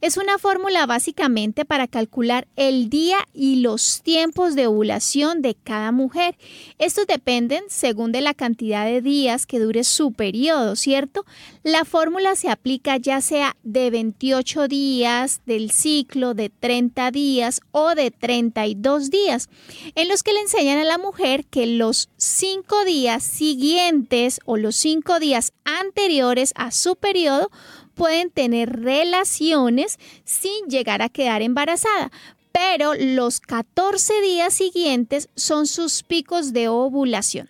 [0.00, 5.92] Es una fórmula básicamente para calcular el día y los tiempos de ovulación de cada
[5.92, 6.36] mujer.
[6.78, 11.24] Estos dependen según de la cantidad de días que dure su periodo, ¿cierto?
[11.62, 17.94] La fórmula se aplica ya sea de 28 días, del ciclo de 30 días o
[17.94, 19.48] de 32 días,
[19.94, 24.76] en los que le enseñan a la mujer que los 5 días siguientes o los
[24.76, 27.50] 5 días anteriores a su periodo
[27.94, 32.10] pueden tener relaciones sin llegar a quedar embarazada,
[32.52, 37.48] pero los 14 días siguientes son sus picos de ovulación.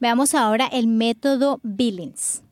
[0.00, 2.42] Veamos ahora el método Billings.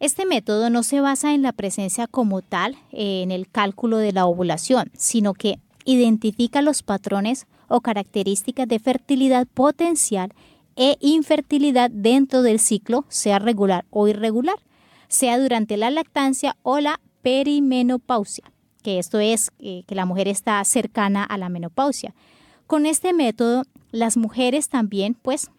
[0.00, 4.12] Este método no se basa en la presencia como tal eh, en el cálculo de
[4.12, 10.32] la ovulación, sino que identifica los patrones o características de fertilidad potencial
[10.76, 14.56] e infertilidad dentro del ciclo, sea regular o irregular
[15.08, 18.52] sea durante la lactancia o la perimenopausia,
[18.82, 22.14] que esto es eh, que la mujer está cercana a la menopausia.
[22.66, 25.50] Con este método, las mujeres también, pues,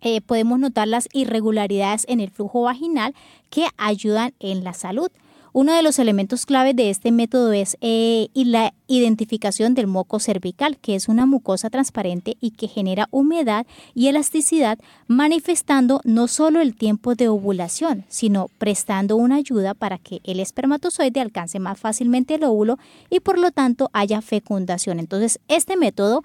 [0.00, 3.14] eh, podemos notar las irregularidades en el flujo vaginal
[3.50, 5.10] que ayudan en la salud.
[5.54, 10.78] Uno de los elementos claves de este método es eh, la identificación del moco cervical,
[10.78, 14.78] que es una mucosa transparente y que genera humedad y elasticidad,
[15.08, 21.20] manifestando no solo el tiempo de ovulación, sino prestando una ayuda para que el espermatozoide
[21.20, 22.78] alcance más fácilmente el óvulo
[23.10, 24.98] y por lo tanto haya fecundación.
[25.00, 26.22] Entonces, este método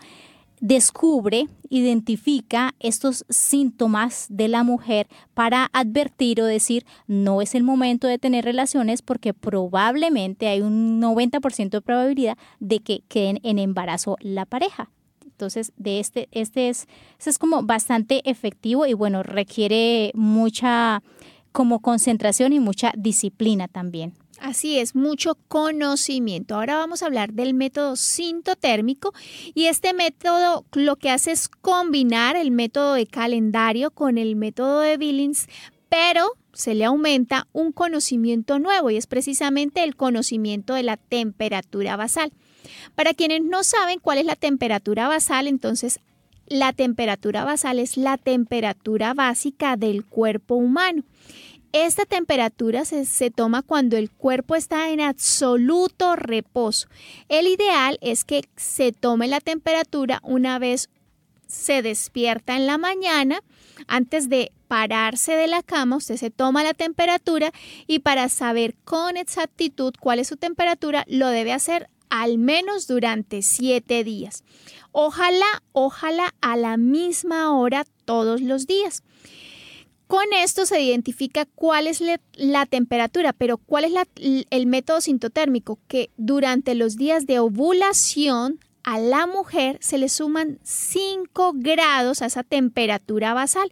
[0.59, 8.07] descubre, identifica estos síntomas de la mujer para advertir o decir no es el momento
[8.07, 14.17] de tener relaciones porque probablemente hay un 90% de probabilidad de que queden en embarazo
[14.19, 14.89] la pareja.
[15.25, 16.87] Entonces, de este, este es,
[17.19, 21.03] este es como bastante efectivo y bueno, requiere mucha
[21.51, 24.13] como concentración y mucha disciplina también.
[24.39, 26.55] Así es, mucho conocimiento.
[26.55, 29.13] Ahora vamos a hablar del método sintotérmico
[29.53, 34.81] y este método lo que hace es combinar el método de calendario con el método
[34.81, 35.47] de Billings,
[35.89, 41.95] pero se le aumenta un conocimiento nuevo y es precisamente el conocimiento de la temperatura
[41.95, 42.31] basal.
[42.95, 45.99] Para quienes no saben cuál es la temperatura basal, entonces
[46.47, 51.03] la temperatura basal es la temperatura básica del cuerpo humano.
[51.85, 56.87] Esta temperatura se, toma cuando el cuerpo está en absoluto reposo.
[57.29, 60.89] El ideal es que se tome la temperatura una vez
[61.45, 63.41] se despierta en la mañana,
[63.85, 67.51] antes de pararse de la cama, usted se toma la temperatura
[67.85, 73.43] y para saber con exactitud cuál es su temperatura, lo debe hacer al menos durante
[73.43, 74.43] siete días.
[74.91, 79.03] Ojalá, ojalá a la misma hora todos los días.
[80.07, 82.01] Con esto se identifica cuál es
[82.33, 83.93] la temperatura, pero cuál es
[84.49, 90.59] el método sintotérmico, que durante los días de ovulación a la mujer se le suman
[90.63, 93.69] 5 grados a esa temperatura basal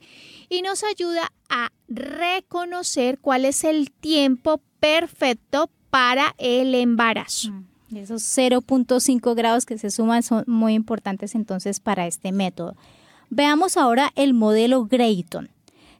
[0.49, 7.51] y nos ayuda a reconocer cuál es el tiempo perfecto para el embarazo.
[7.51, 12.75] Mm, esos 0.5 grados que se suman son muy importantes entonces para este método.
[13.29, 15.54] Veamos ahora el modelo Grayton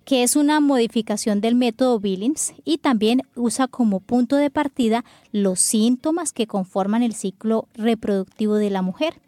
[0.06, 5.60] que es una modificación del método Billings y también usa como punto de partida los
[5.60, 9.20] síntomas que conforman el ciclo reproductivo de la mujer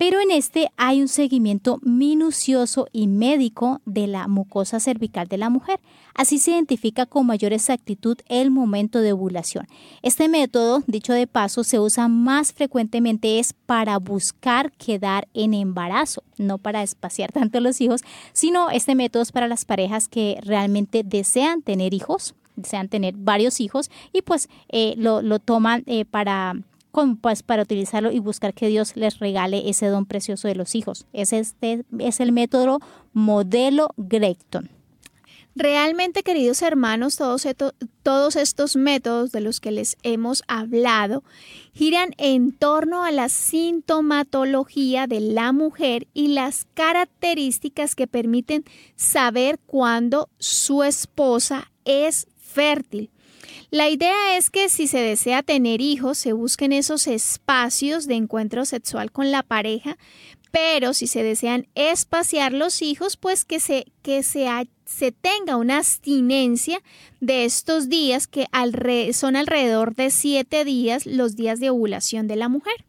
[0.00, 5.50] pero en este hay un seguimiento minucioso y médico de la mucosa cervical de la
[5.50, 5.78] mujer.
[6.14, 9.66] Así se identifica con mayor exactitud el momento de ovulación.
[10.00, 16.22] Este método, dicho de paso, se usa más frecuentemente es para buscar quedar en embarazo,
[16.38, 18.00] no para espaciar tanto los hijos,
[18.32, 23.60] sino este método es para las parejas que realmente desean tener hijos, desean tener varios
[23.60, 26.54] hijos y pues eh, lo, toman eh, para
[27.20, 31.06] pues, para utilizarlo y buscar que Dios les regale ese don precioso de los hijos.
[31.12, 32.80] Es, este, es el método
[33.12, 34.70] modelo Gregton.
[35.56, 37.46] Realmente, queridos hermanos, todos,
[38.04, 41.24] todos estos métodos de los que les hemos hablado
[41.72, 48.64] giran en torno a la sintomatología de la mujer y las características que permiten
[48.94, 53.10] saber cuándo su esposa es fértil.
[53.70, 58.64] La idea es que si se desea tener hijos, se busquen esos espacios de encuentro
[58.64, 59.96] sexual con la pareja,
[60.50, 64.48] pero si se desean espaciar los hijos, pues que se, que se,
[64.84, 66.80] se tenga una abstinencia
[67.20, 68.46] de estos días que
[69.12, 72.84] son alrededor de siete días los días de ovulación de la mujer.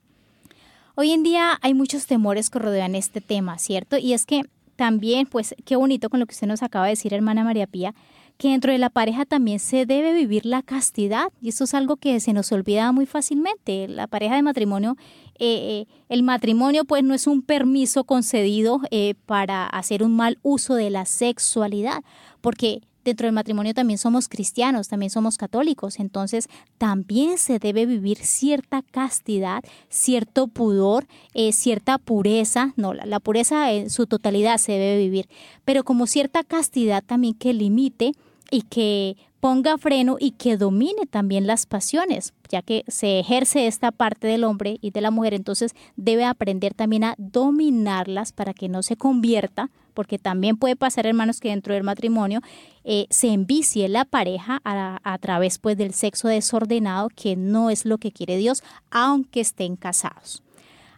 [0.96, 3.98] Hoy en día hay muchos temores que rodean este tema, ¿cierto?
[3.98, 4.44] Y es que
[4.82, 7.94] también, pues qué bonito con lo que usted nos acaba de decir, hermana María Pía,
[8.40, 11.98] que dentro de la pareja también se debe vivir la castidad y eso es algo
[11.98, 13.88] que se nos olvida muy fácilmente.
[13.88, 14.98] La pareja de matrimonio,
[15.38, 20.40] eh, eh, el matrimonio pues no es un permiso concedido eh, para hacer un mal
[20.42, 22.04] uso de la sexualidad,
[22.42, 26.48] porque dentro del matrimonio también somos cristianos, también somos católicos, entonces
[26.78, 33.90] también se debe vivir cierta castidad, cierto pudor, eh, cierta pureza, no, la, pureza en
[33.90, 35.30] su totalidad se debe vivir,
[35.66, 38.14] pero como cierta castidad también que limite
[38.50, 43.92] y que ponga freno y que domine también las pasiones, ya que se ejerce esta
[43.92, 48.70] parte del hombre y de la mujer, entonces debe aprender también a dominarlas para que
[48.70, 52.40] no se convierta porque también puede pasar, hermanos, que dentro del matrimonio
[52.86, 57.98] eh, se envicie la pareja a, través pues, del sexo desordenado, que no es lo
[57.98, 60.44] que quiere Dios, aunque estén casados.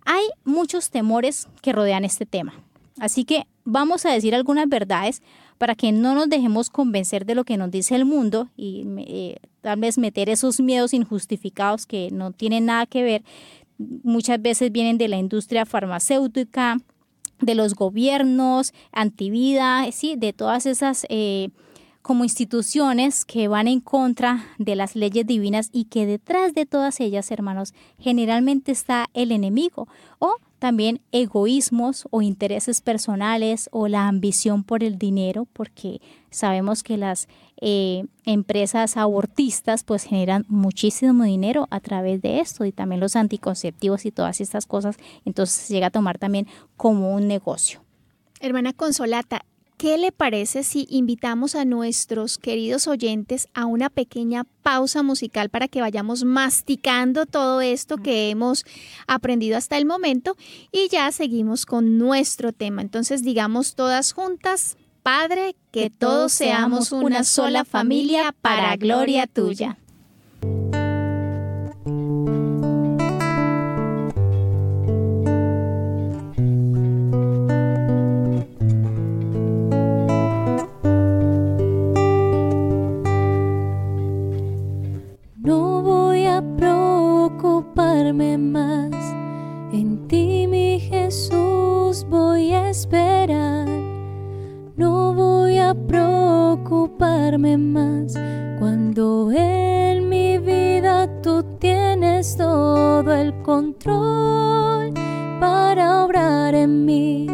[0.05, 2.53] Hay muchos temores que rodean este tema,
[2.99, 5.23] así que vamos a decir algunas verdades
[5.63, 9.37] para que no nos dejemos convencer de lo que nos dice el mundo y eh,
[9.61, 13.23] tal vez meter esos miedos injustificados que no tienen nada que ver.
[13.77, 16.79] Muchas veces vienen de la industria farmacéutica,
[17.39, 21.47] de los gobiernos, antivida, sí, de todas esas eh,
[22.01, 26.99] como instituciones que van en contra de las leyes divinas y que detrás de todas
[26.99, 29.87] ellas, hermanos, generalmente está el enemigo
[30.19, 35.99] o también egoísmos o intereses personales o la ambición por el dinero, porque
[36.29, 37.27] sabemos que las
[37.59, 44.05] eh, empresas abortistas pues generan muchísimo dinero a través de esto y también los anticonceptivos
[44.05, 44.95] y todas estas cosas,
[45.25, 46.47] entonces llega a tomar también
[46.77, 47.81] como un negocio.
[48.39, 49.43] Hermana Consolata,
[49.83, 55.67] ¿Qué le parece si invitamos a nuestros queridos oyentes a una pequeña pausa musical para
[55.67, 58.63] que vayamos masticando todo esto que hemos
[59.07, 60.37] aprendido hasta el momento
[60.71, 62.81] y ya seguimos con nuestro tema?
[62.81, 69.77] Entonces digamos todas juntas, Padre, que todos seamos una sola familia para gloria tuya.
[97.57, 98.13] Más
[98.59, 104.93] cuando en mi vida tú tienes todo el control
[105.39, 107.27] para obrar en mí.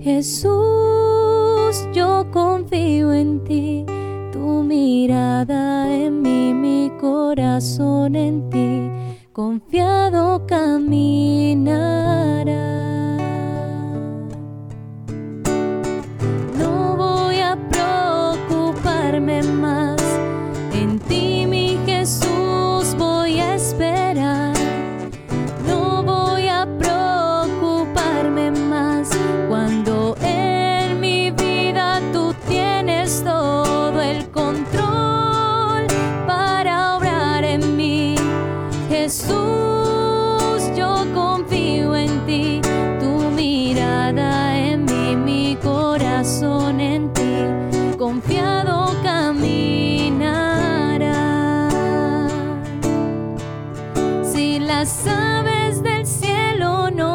[0.00, 0.50] Jesús,
[1.92, 3.84] yo confío en ti,
[4.32, 8.69] tu mirada en mí, mi corazón en ti,
[9.40, 11.99] confiado caminará.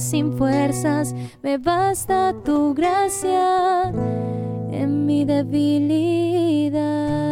[0.00, 3.92] sin fuerzas, me basta tu gracia
[4.70, 7.25] en mi debilidad.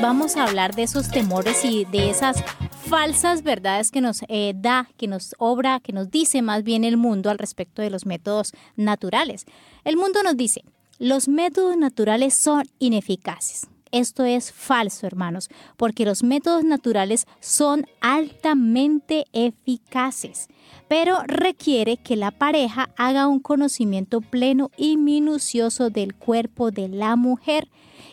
[0.00, 2.44] Vamos a hablar de esos temores y de esas
[2.88, 6.96] falsas verdades que nos eh, da, que nos obra, que nos dice más bien el
[6.96, 9.44] mundo al respecto de los métodos naturales.
[9.84, 10.62] El mundo nos dice,
[10.98, 13.68] los métodos naturales son ineficaces.
[13.90, 20.48] Esto es falso, hermanos, porque los métodos naturales son altamente eficaces,
[20.88, 27.16] pero requiere que la pareja haga un conocimiento pleno y minucioso del cuerpo de la
[27.16, 27.68] mujer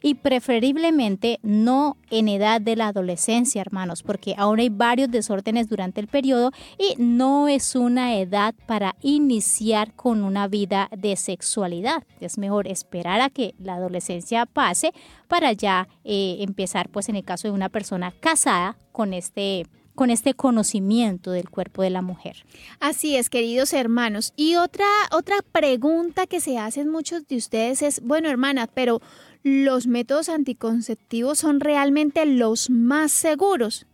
[0.06, 6.00] y preferiblemente no en edad de la adolescencia, hermanos, porque aún hay varios desórdenes durante
[6.00, 12.04] el periodo y no es una edad para iniciar con una vida de sexualidad.
[12.20, 14.94] Es mejor esperar a que la adolescencia pase
[15.28, 20.10] para ya eh, empezar, pues en el caso de una persona casada, con este con
[20.10, 22.46] este conocimiento del cuerpo de la mujer.
[22.82, 24.34] Así es, queridos hermanos.
[24.36, 29.02] Y otra, otra pregunta que se hacen muchos de ustedes es, bueno, hermana, pero
[29.46, 33.86] los métodos anticonceptivos son realmente los más seguros?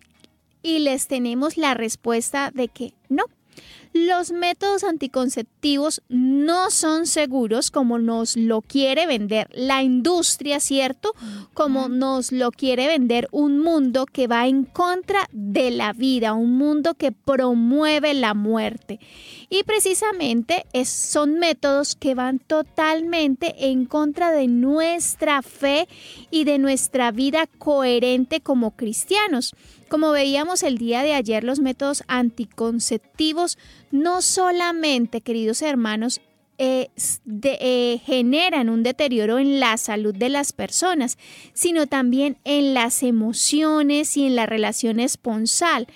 [0.64, 3.26] Y les tenemos la respuesta de que no.
[3.94, 11.14] Los métodos anticonceptivos no son seguros como nos lo quiere vender la industria, ¿cierto?
[11.54, 16.58] Como nos lo quiere vender un mundo que va en contra de la vida, un
[16.58, 19.00] mundo que promueve la muerte.
[19.50, 25.90] Y precisamente son métodos que van totalmente en contra de nuestra fe
[26.30, 29.54] y de nuestra vida coherente como cristianos.
[29.92, 33.58] Como veíamos el día de ayer, los métodos anticonceptivos
[33.92, 36.22] no solamente, queridos hermanos,
[36.58, 36.88] eh,
[37.44, 41.18] eh, generan un deterioro en la salud de las personas,
[41.52, 45.88] sino también en las emociones y en la relación esponsal.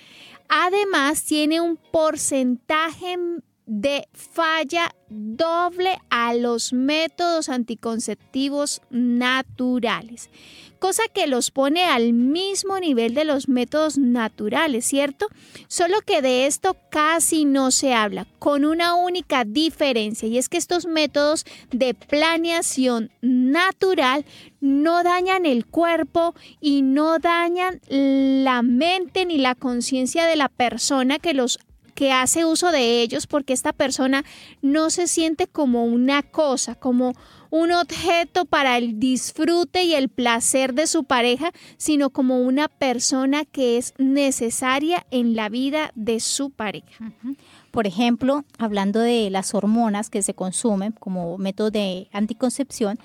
[0.50, 3.16] Además, tiene un porcentaje
[3.64, 10.30] de falla doble a los métodos anticonceptivos naturales,
[10.78, 15.26] cosa que los pone al mismo nivel de los métodos naturales, ¿cierto?
[15.68, 20.56] Solo que de esto casi no se habla, con una única diferencia, y es que
[20.56, 24.24] estos métodos de planeación natural
[24.60, 31.18] no dañan el cuerpo y no dañan la mente ni la conciencia de la persona
[31.18, 31.58] que los
[31.96, 34.24] que hace uso de ellos porque esta persona
[34.62, 37.14] no se siente como una cosa, como
[37.60, 43.44] un objeto para el disfrute y el placer de su pareja, sino como una persona
[43.44, 47.12] que es necesaria en la vida de su pareja.
[47.70, 52.98] Por ejemplo, hablando de las hormonas que se consumen como método de anticoncepción,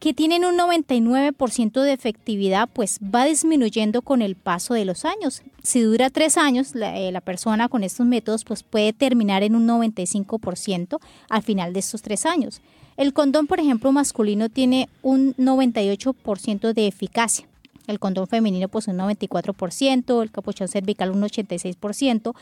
[0.00, 5.42] que tienen un 99% de efectividad, pues va disminuyendo con el paso de los años.
[5.62, 9.68] Si dura tres años, eh, la, persona con estos métodos pues puede terminar en un
[9.68, 12.62] 95% al final de estos tres años.
[13.00, 17.48] El condón, por ejemplo, masculino tiene un 98% de eficacia.
[17.86, 22.34] El condón femenino pues un 94%, el capuchón cervical un 86%,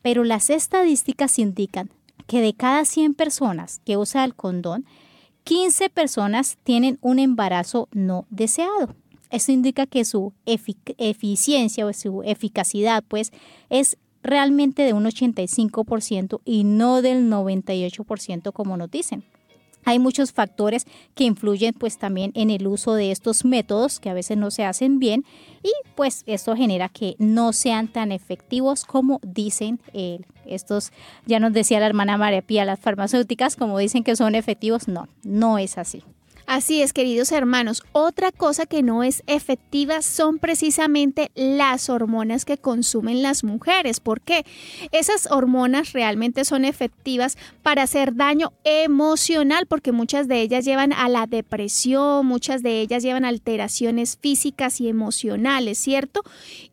[0.00, 1.90] pero las estadísticas indican
[2.26, 4.86] que de cada 100 personas que usa el condón,
[5.44, 8.96] 15 personas tienen un embarazo no deseado.
[9.28, 13.32] Esto indica que su eficiencia o su eficacidad pues
[13.68, 19.22] es realmente de un 85% y no del 98% como nos dicen.
[19.86, 20.84] Hay muchos factores
[21.14, 24.64] que influyen pues también en el uso de estos métodos que a veces no se
[24.64, 25.24] hacen bien
[25.62, 30.90] y pues esto genera que no sean tan efectivos como dicen eh, estos,
[31.24, 35.08] ya nos decía la hermana María Pía, las farmacéuticas como dicen que son efectivos, no,
[35.22, 36.02] no es así.
[36.46, 37.82] Así es, queridos hermanos.
[37.90, 43.98] Otra cosa que no es efectiva son precisamente las hormonas que consumen las mujeres.
[43.98, 44.46] ¿Por qué?
[44.92, 51.08] Esas hormonas realmente son efectivas para hacer daño emocional porque muchas de ellas llevan a
[51.08, 56.22] la depresión, muchas de ellas llevan alteraciones físicas y emocionales, ¿cierto?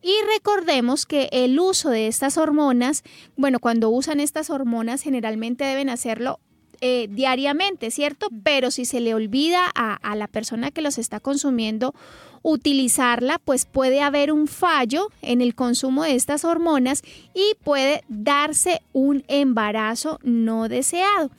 [0.03, 3.03] Y recordemos que el uso de estas hormonas,
[3.37, 6.39] bueno, cuando usan estas hormonas generalmente deben hacerlo
[6.85, 8.27] eh, diariamente, ¿cierto?
[8.43, 11.95] Pero si se le olvida a, a la persona que los está consumiendo
[12.43, 17.01] utilizarla, pues puede haber un fallo en el consumo de estas hormonas
[17.33, 21.31] y puede darse un embarazo no deseado.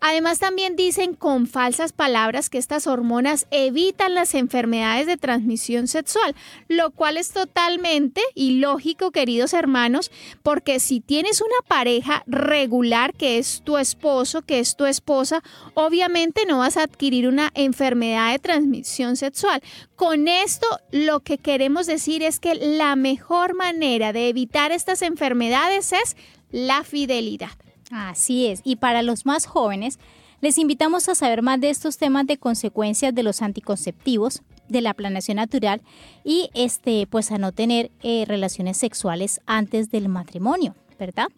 [0.00, 6.34] Además también dicen con falsas palabras que estas hormonas evitan las enfermedades de transmisión sexual,
[6.68, 10.10] lo cual es totalmente ilógico, queridos hermanos,
[10.42, 15.42] porque si tienes una pareja regular que es tu esposo, que es tu esposa,
[15.74, 19.62] obviamente no vas a adquirir una enfermedad de transmisión sexual.
[19.96, 25.94] Con esto lo que queremos decir es que la mejor manera de evitar estas enfermedades
[25.94, 26.14] es
[26.50, 27.52] la fidelidad.
[27.90, 28.60] Así es.
[28.62, 29.98] Y para los más jóvenes,
[30.42, 34.92] les invitamos a saber más de estos temas de consecuencias de los anticonceptivos, de la
[34.92, 35.80] planeación natural
[36.22, 41.28] y este, pues a no tener eh, relaciones sexuales antes del matrimonio, ¿verdad?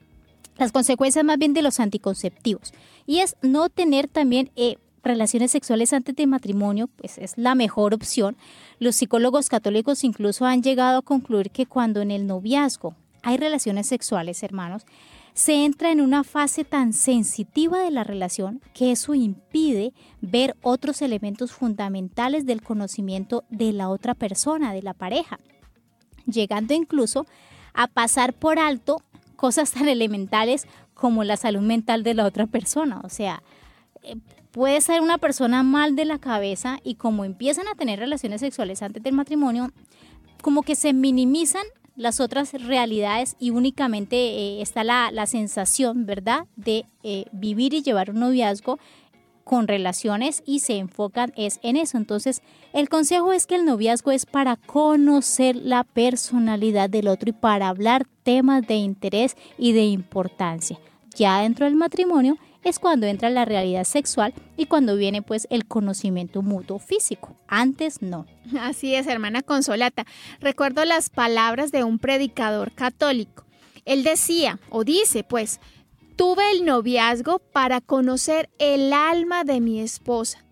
[0.56, 2.72] Las consecuencias más bien de los anticonceptivos.
[3.06, 7.94] Y es no tener también eh, relaciones sexuales antes de matrimonio, pues es la mejor
[7.94, 8.36] opción.
[8.78, 13.86] Los psicólogos católicos incluso han llegado a concluir que cuando en el noviazgo hay relaciones
[13.86, 14.84] sexuales, hermanos,
[15.34, 21.02] se entra en una fase tan sensitiva de la relación que eso impide ver otros
[21.02, 25.40] elementos fundamentales del conocimiento de la otra persona, de la pareja,
[26.26, 27.26] llegando incluso
[27.72, 29.02] a pasar por alto
[29.34, 33.00] cosas tan elementales como la salud mental de la otra persona.
[33.02, 33.42] O sea,
[34.04, 34.16] eh,
[34.54, 38.82] puede ser una persona mal de la cabeza y como empiezan a tener relaciones sexuales
[38.82, 39.72] antes del matrimonio,
[40.42, 41.64] como que se minimizan
[41.96, 48.10] las otras realidades y únicamente eh, está la, sensación, ¿verdad?, de eh, vivir y llevar
[48.10, 48.78] un noviazgo
[49.42, 51.98] con relaciones y se enfocan es en eso.
[51.98, 52.40] Entonces,
[52.72, 57.68] el consejo es que el noviazgo es para conocer la personalidad del otro y para
[57.68, 60.78] hablar temas de interés y de importancia.
[61.16, 65.66] Ya dentro del matrimonio es cuando entra la realidad sexual y cuando viene pues el
[65.66, 67.36] conocimiento mutuo físico.
[67.46, 68.26] Antes no.
[68.58, 70.04] Así es, hermana Consolata.
[70.40, 73.44] Recuerdo las palabras de un predicador católico.
[73.84, 75.60] Él decía, o dice pues,
[76.16, 80.44] tuve el noviazgo para conocer el alma de mi esposa.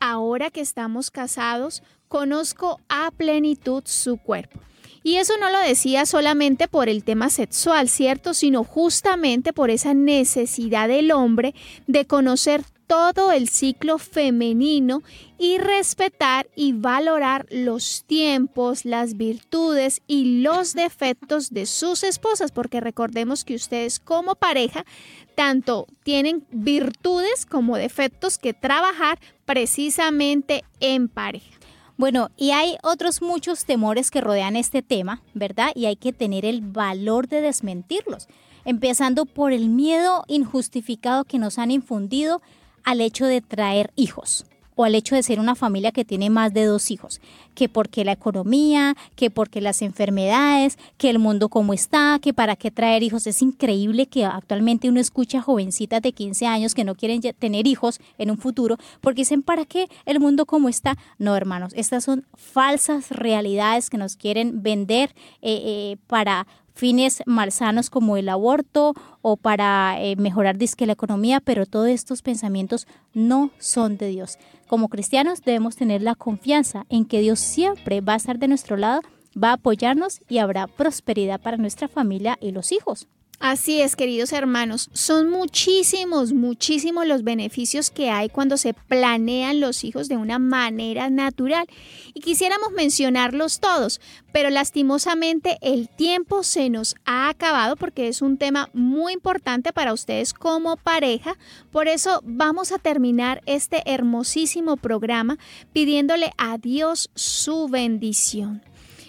[0.00, 4.60] Ahora que estamos casados, conozco a plenitud su cuerpo.
[5.06, 8.32] Y eso no lo decía solamente por el tema sexual, ¿cierto?
[8.32, 11.54] Sino justamente por esa necesidad del hombre
[11.86, 15.02] de conocer todo el ciclo femenino
[15.38, 22.80] y respetar y valorar los tiempos, las virtudes y los defectos de sus esposas, porque
[22.80, 24.86] recordemos que ustedes como pareja
[25.34, 31.58] tanto tienen virtudes como defectos que trabajar precisamente en pareja.
[31.96, 35.70] Bueno, y hay otros muchos temores que rodean este tema, ¿verdad?
[35.74, 38.26] Y hay que tener el valor de desmentirlos,
[38.64, 42.42] empezando por el miedo injustificado que nos han infundido
[42.82, 44.44] al hecho de traer hijos
[44.74, 47.20] o al hecho de ser una familia que tiene más de dos hijos,
[47.54, 52.56] que porque la economía, que porque las enfermedades, que el mundo como está, que para
[52.56, 53.26] qué traer hijos.
[53.26, 58.00] Es increíble que actualmente uno escucha jovencitas de 15 años que no quieren tener hijos
[58.18, 60.96] en un futuro porque dicen, ¿para qué el mundo como está?
[61.18, 67.88] No, hermanos, estas son falsas realidades que nos quieren vender eh, eh, para fines malsanos
[67.88, 73.50] como el aborto o para eh, mejorar disque la economía, pero todos estos pensamientos no
[73.58, 74.38] son de Dios.
[74.66, 78.76] Como cristianos debemos tener la confianza en que Dios siempre va a estar de nuestro
[78.76, 79.02] lado,
[79.40, 83.06] va a apoyarnos y habrá prosperidad para nuestra familia y los hijos.
[83.40, 89.84] Así es, queridos hermanos, son muchísimos, muchísimos los beneficios que hay cuando se planean los
[89.84, 91.66] hijos de una manera natural.
[92.14, 94.00] Y quisiéramos mencionarlos todos,
[94.32, 99.92] pero lastimosamente el tiempo se nos ha acabado porque es un tema muy importante para
[99.92, 101.36] ustedes como pareja.
[101.72, 105.38] Por eso vamos a terminar este hermosísimo programa
[105.72, 108.62] pidiéndole a Dios su bendición.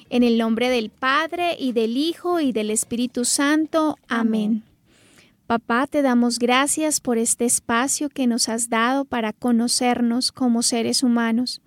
[0.10, 3.98] En el nombre del Padre y del Hijo y del Espíritu Santo.
[4.08, 4.64] Amén.
[5.48, 11.04] Papá, te damos gracias por este espacio que nos has dado para conocernos como seres
[11.04, 11.62] humanos.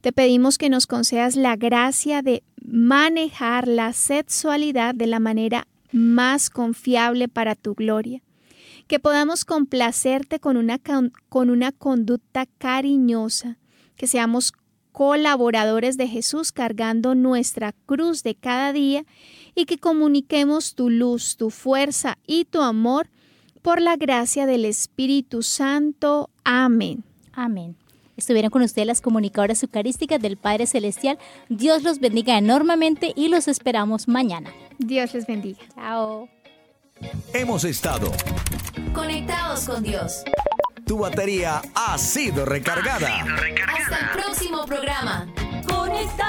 [0.00, 6.50] Te pedimos que nos concedas la gracia de manejar la sexualidad de la manera más
[6.50, 8.22] confiable para tu gloria.
[8.88, 10.80] Que podamos complacerte con una,
[11.28, 13.58] con una conducta cariñosa,
[13.94, 14.52] que seamos
[14.92, 19.04] colaboradores de Jesús cargando nuestra cruz de cada día
[19.54, 23.08] y que comuniquemos tu luz, tu fuerza y tu amor
[23.62, 26.30] por la gracia del Espíritu Santo.
[26.44, 27.04] Amén.
[27.32, 27.76] Amén.
[28.16, 31.18] Estuvieron con ustedes las comunicadoras eucarísticas del Padre Celestial.
[31.48, 34.52] Dios los bendiga enormemente y los esperamos mañana.
[34.78, 35.60] Dios les bendiga.
[35.74, 36.28] Chao.
[37.32, 38.12] Hemos estado.
[38.92, 40.22] Conectados con Dios
[40.92, 43.08] tu batería ha sido recargada.
[43.08, 43.78] Ha sido recargada.
[43.82, 45.26] Hasta el próximo programa.
[45.66, 46.22] Conectados.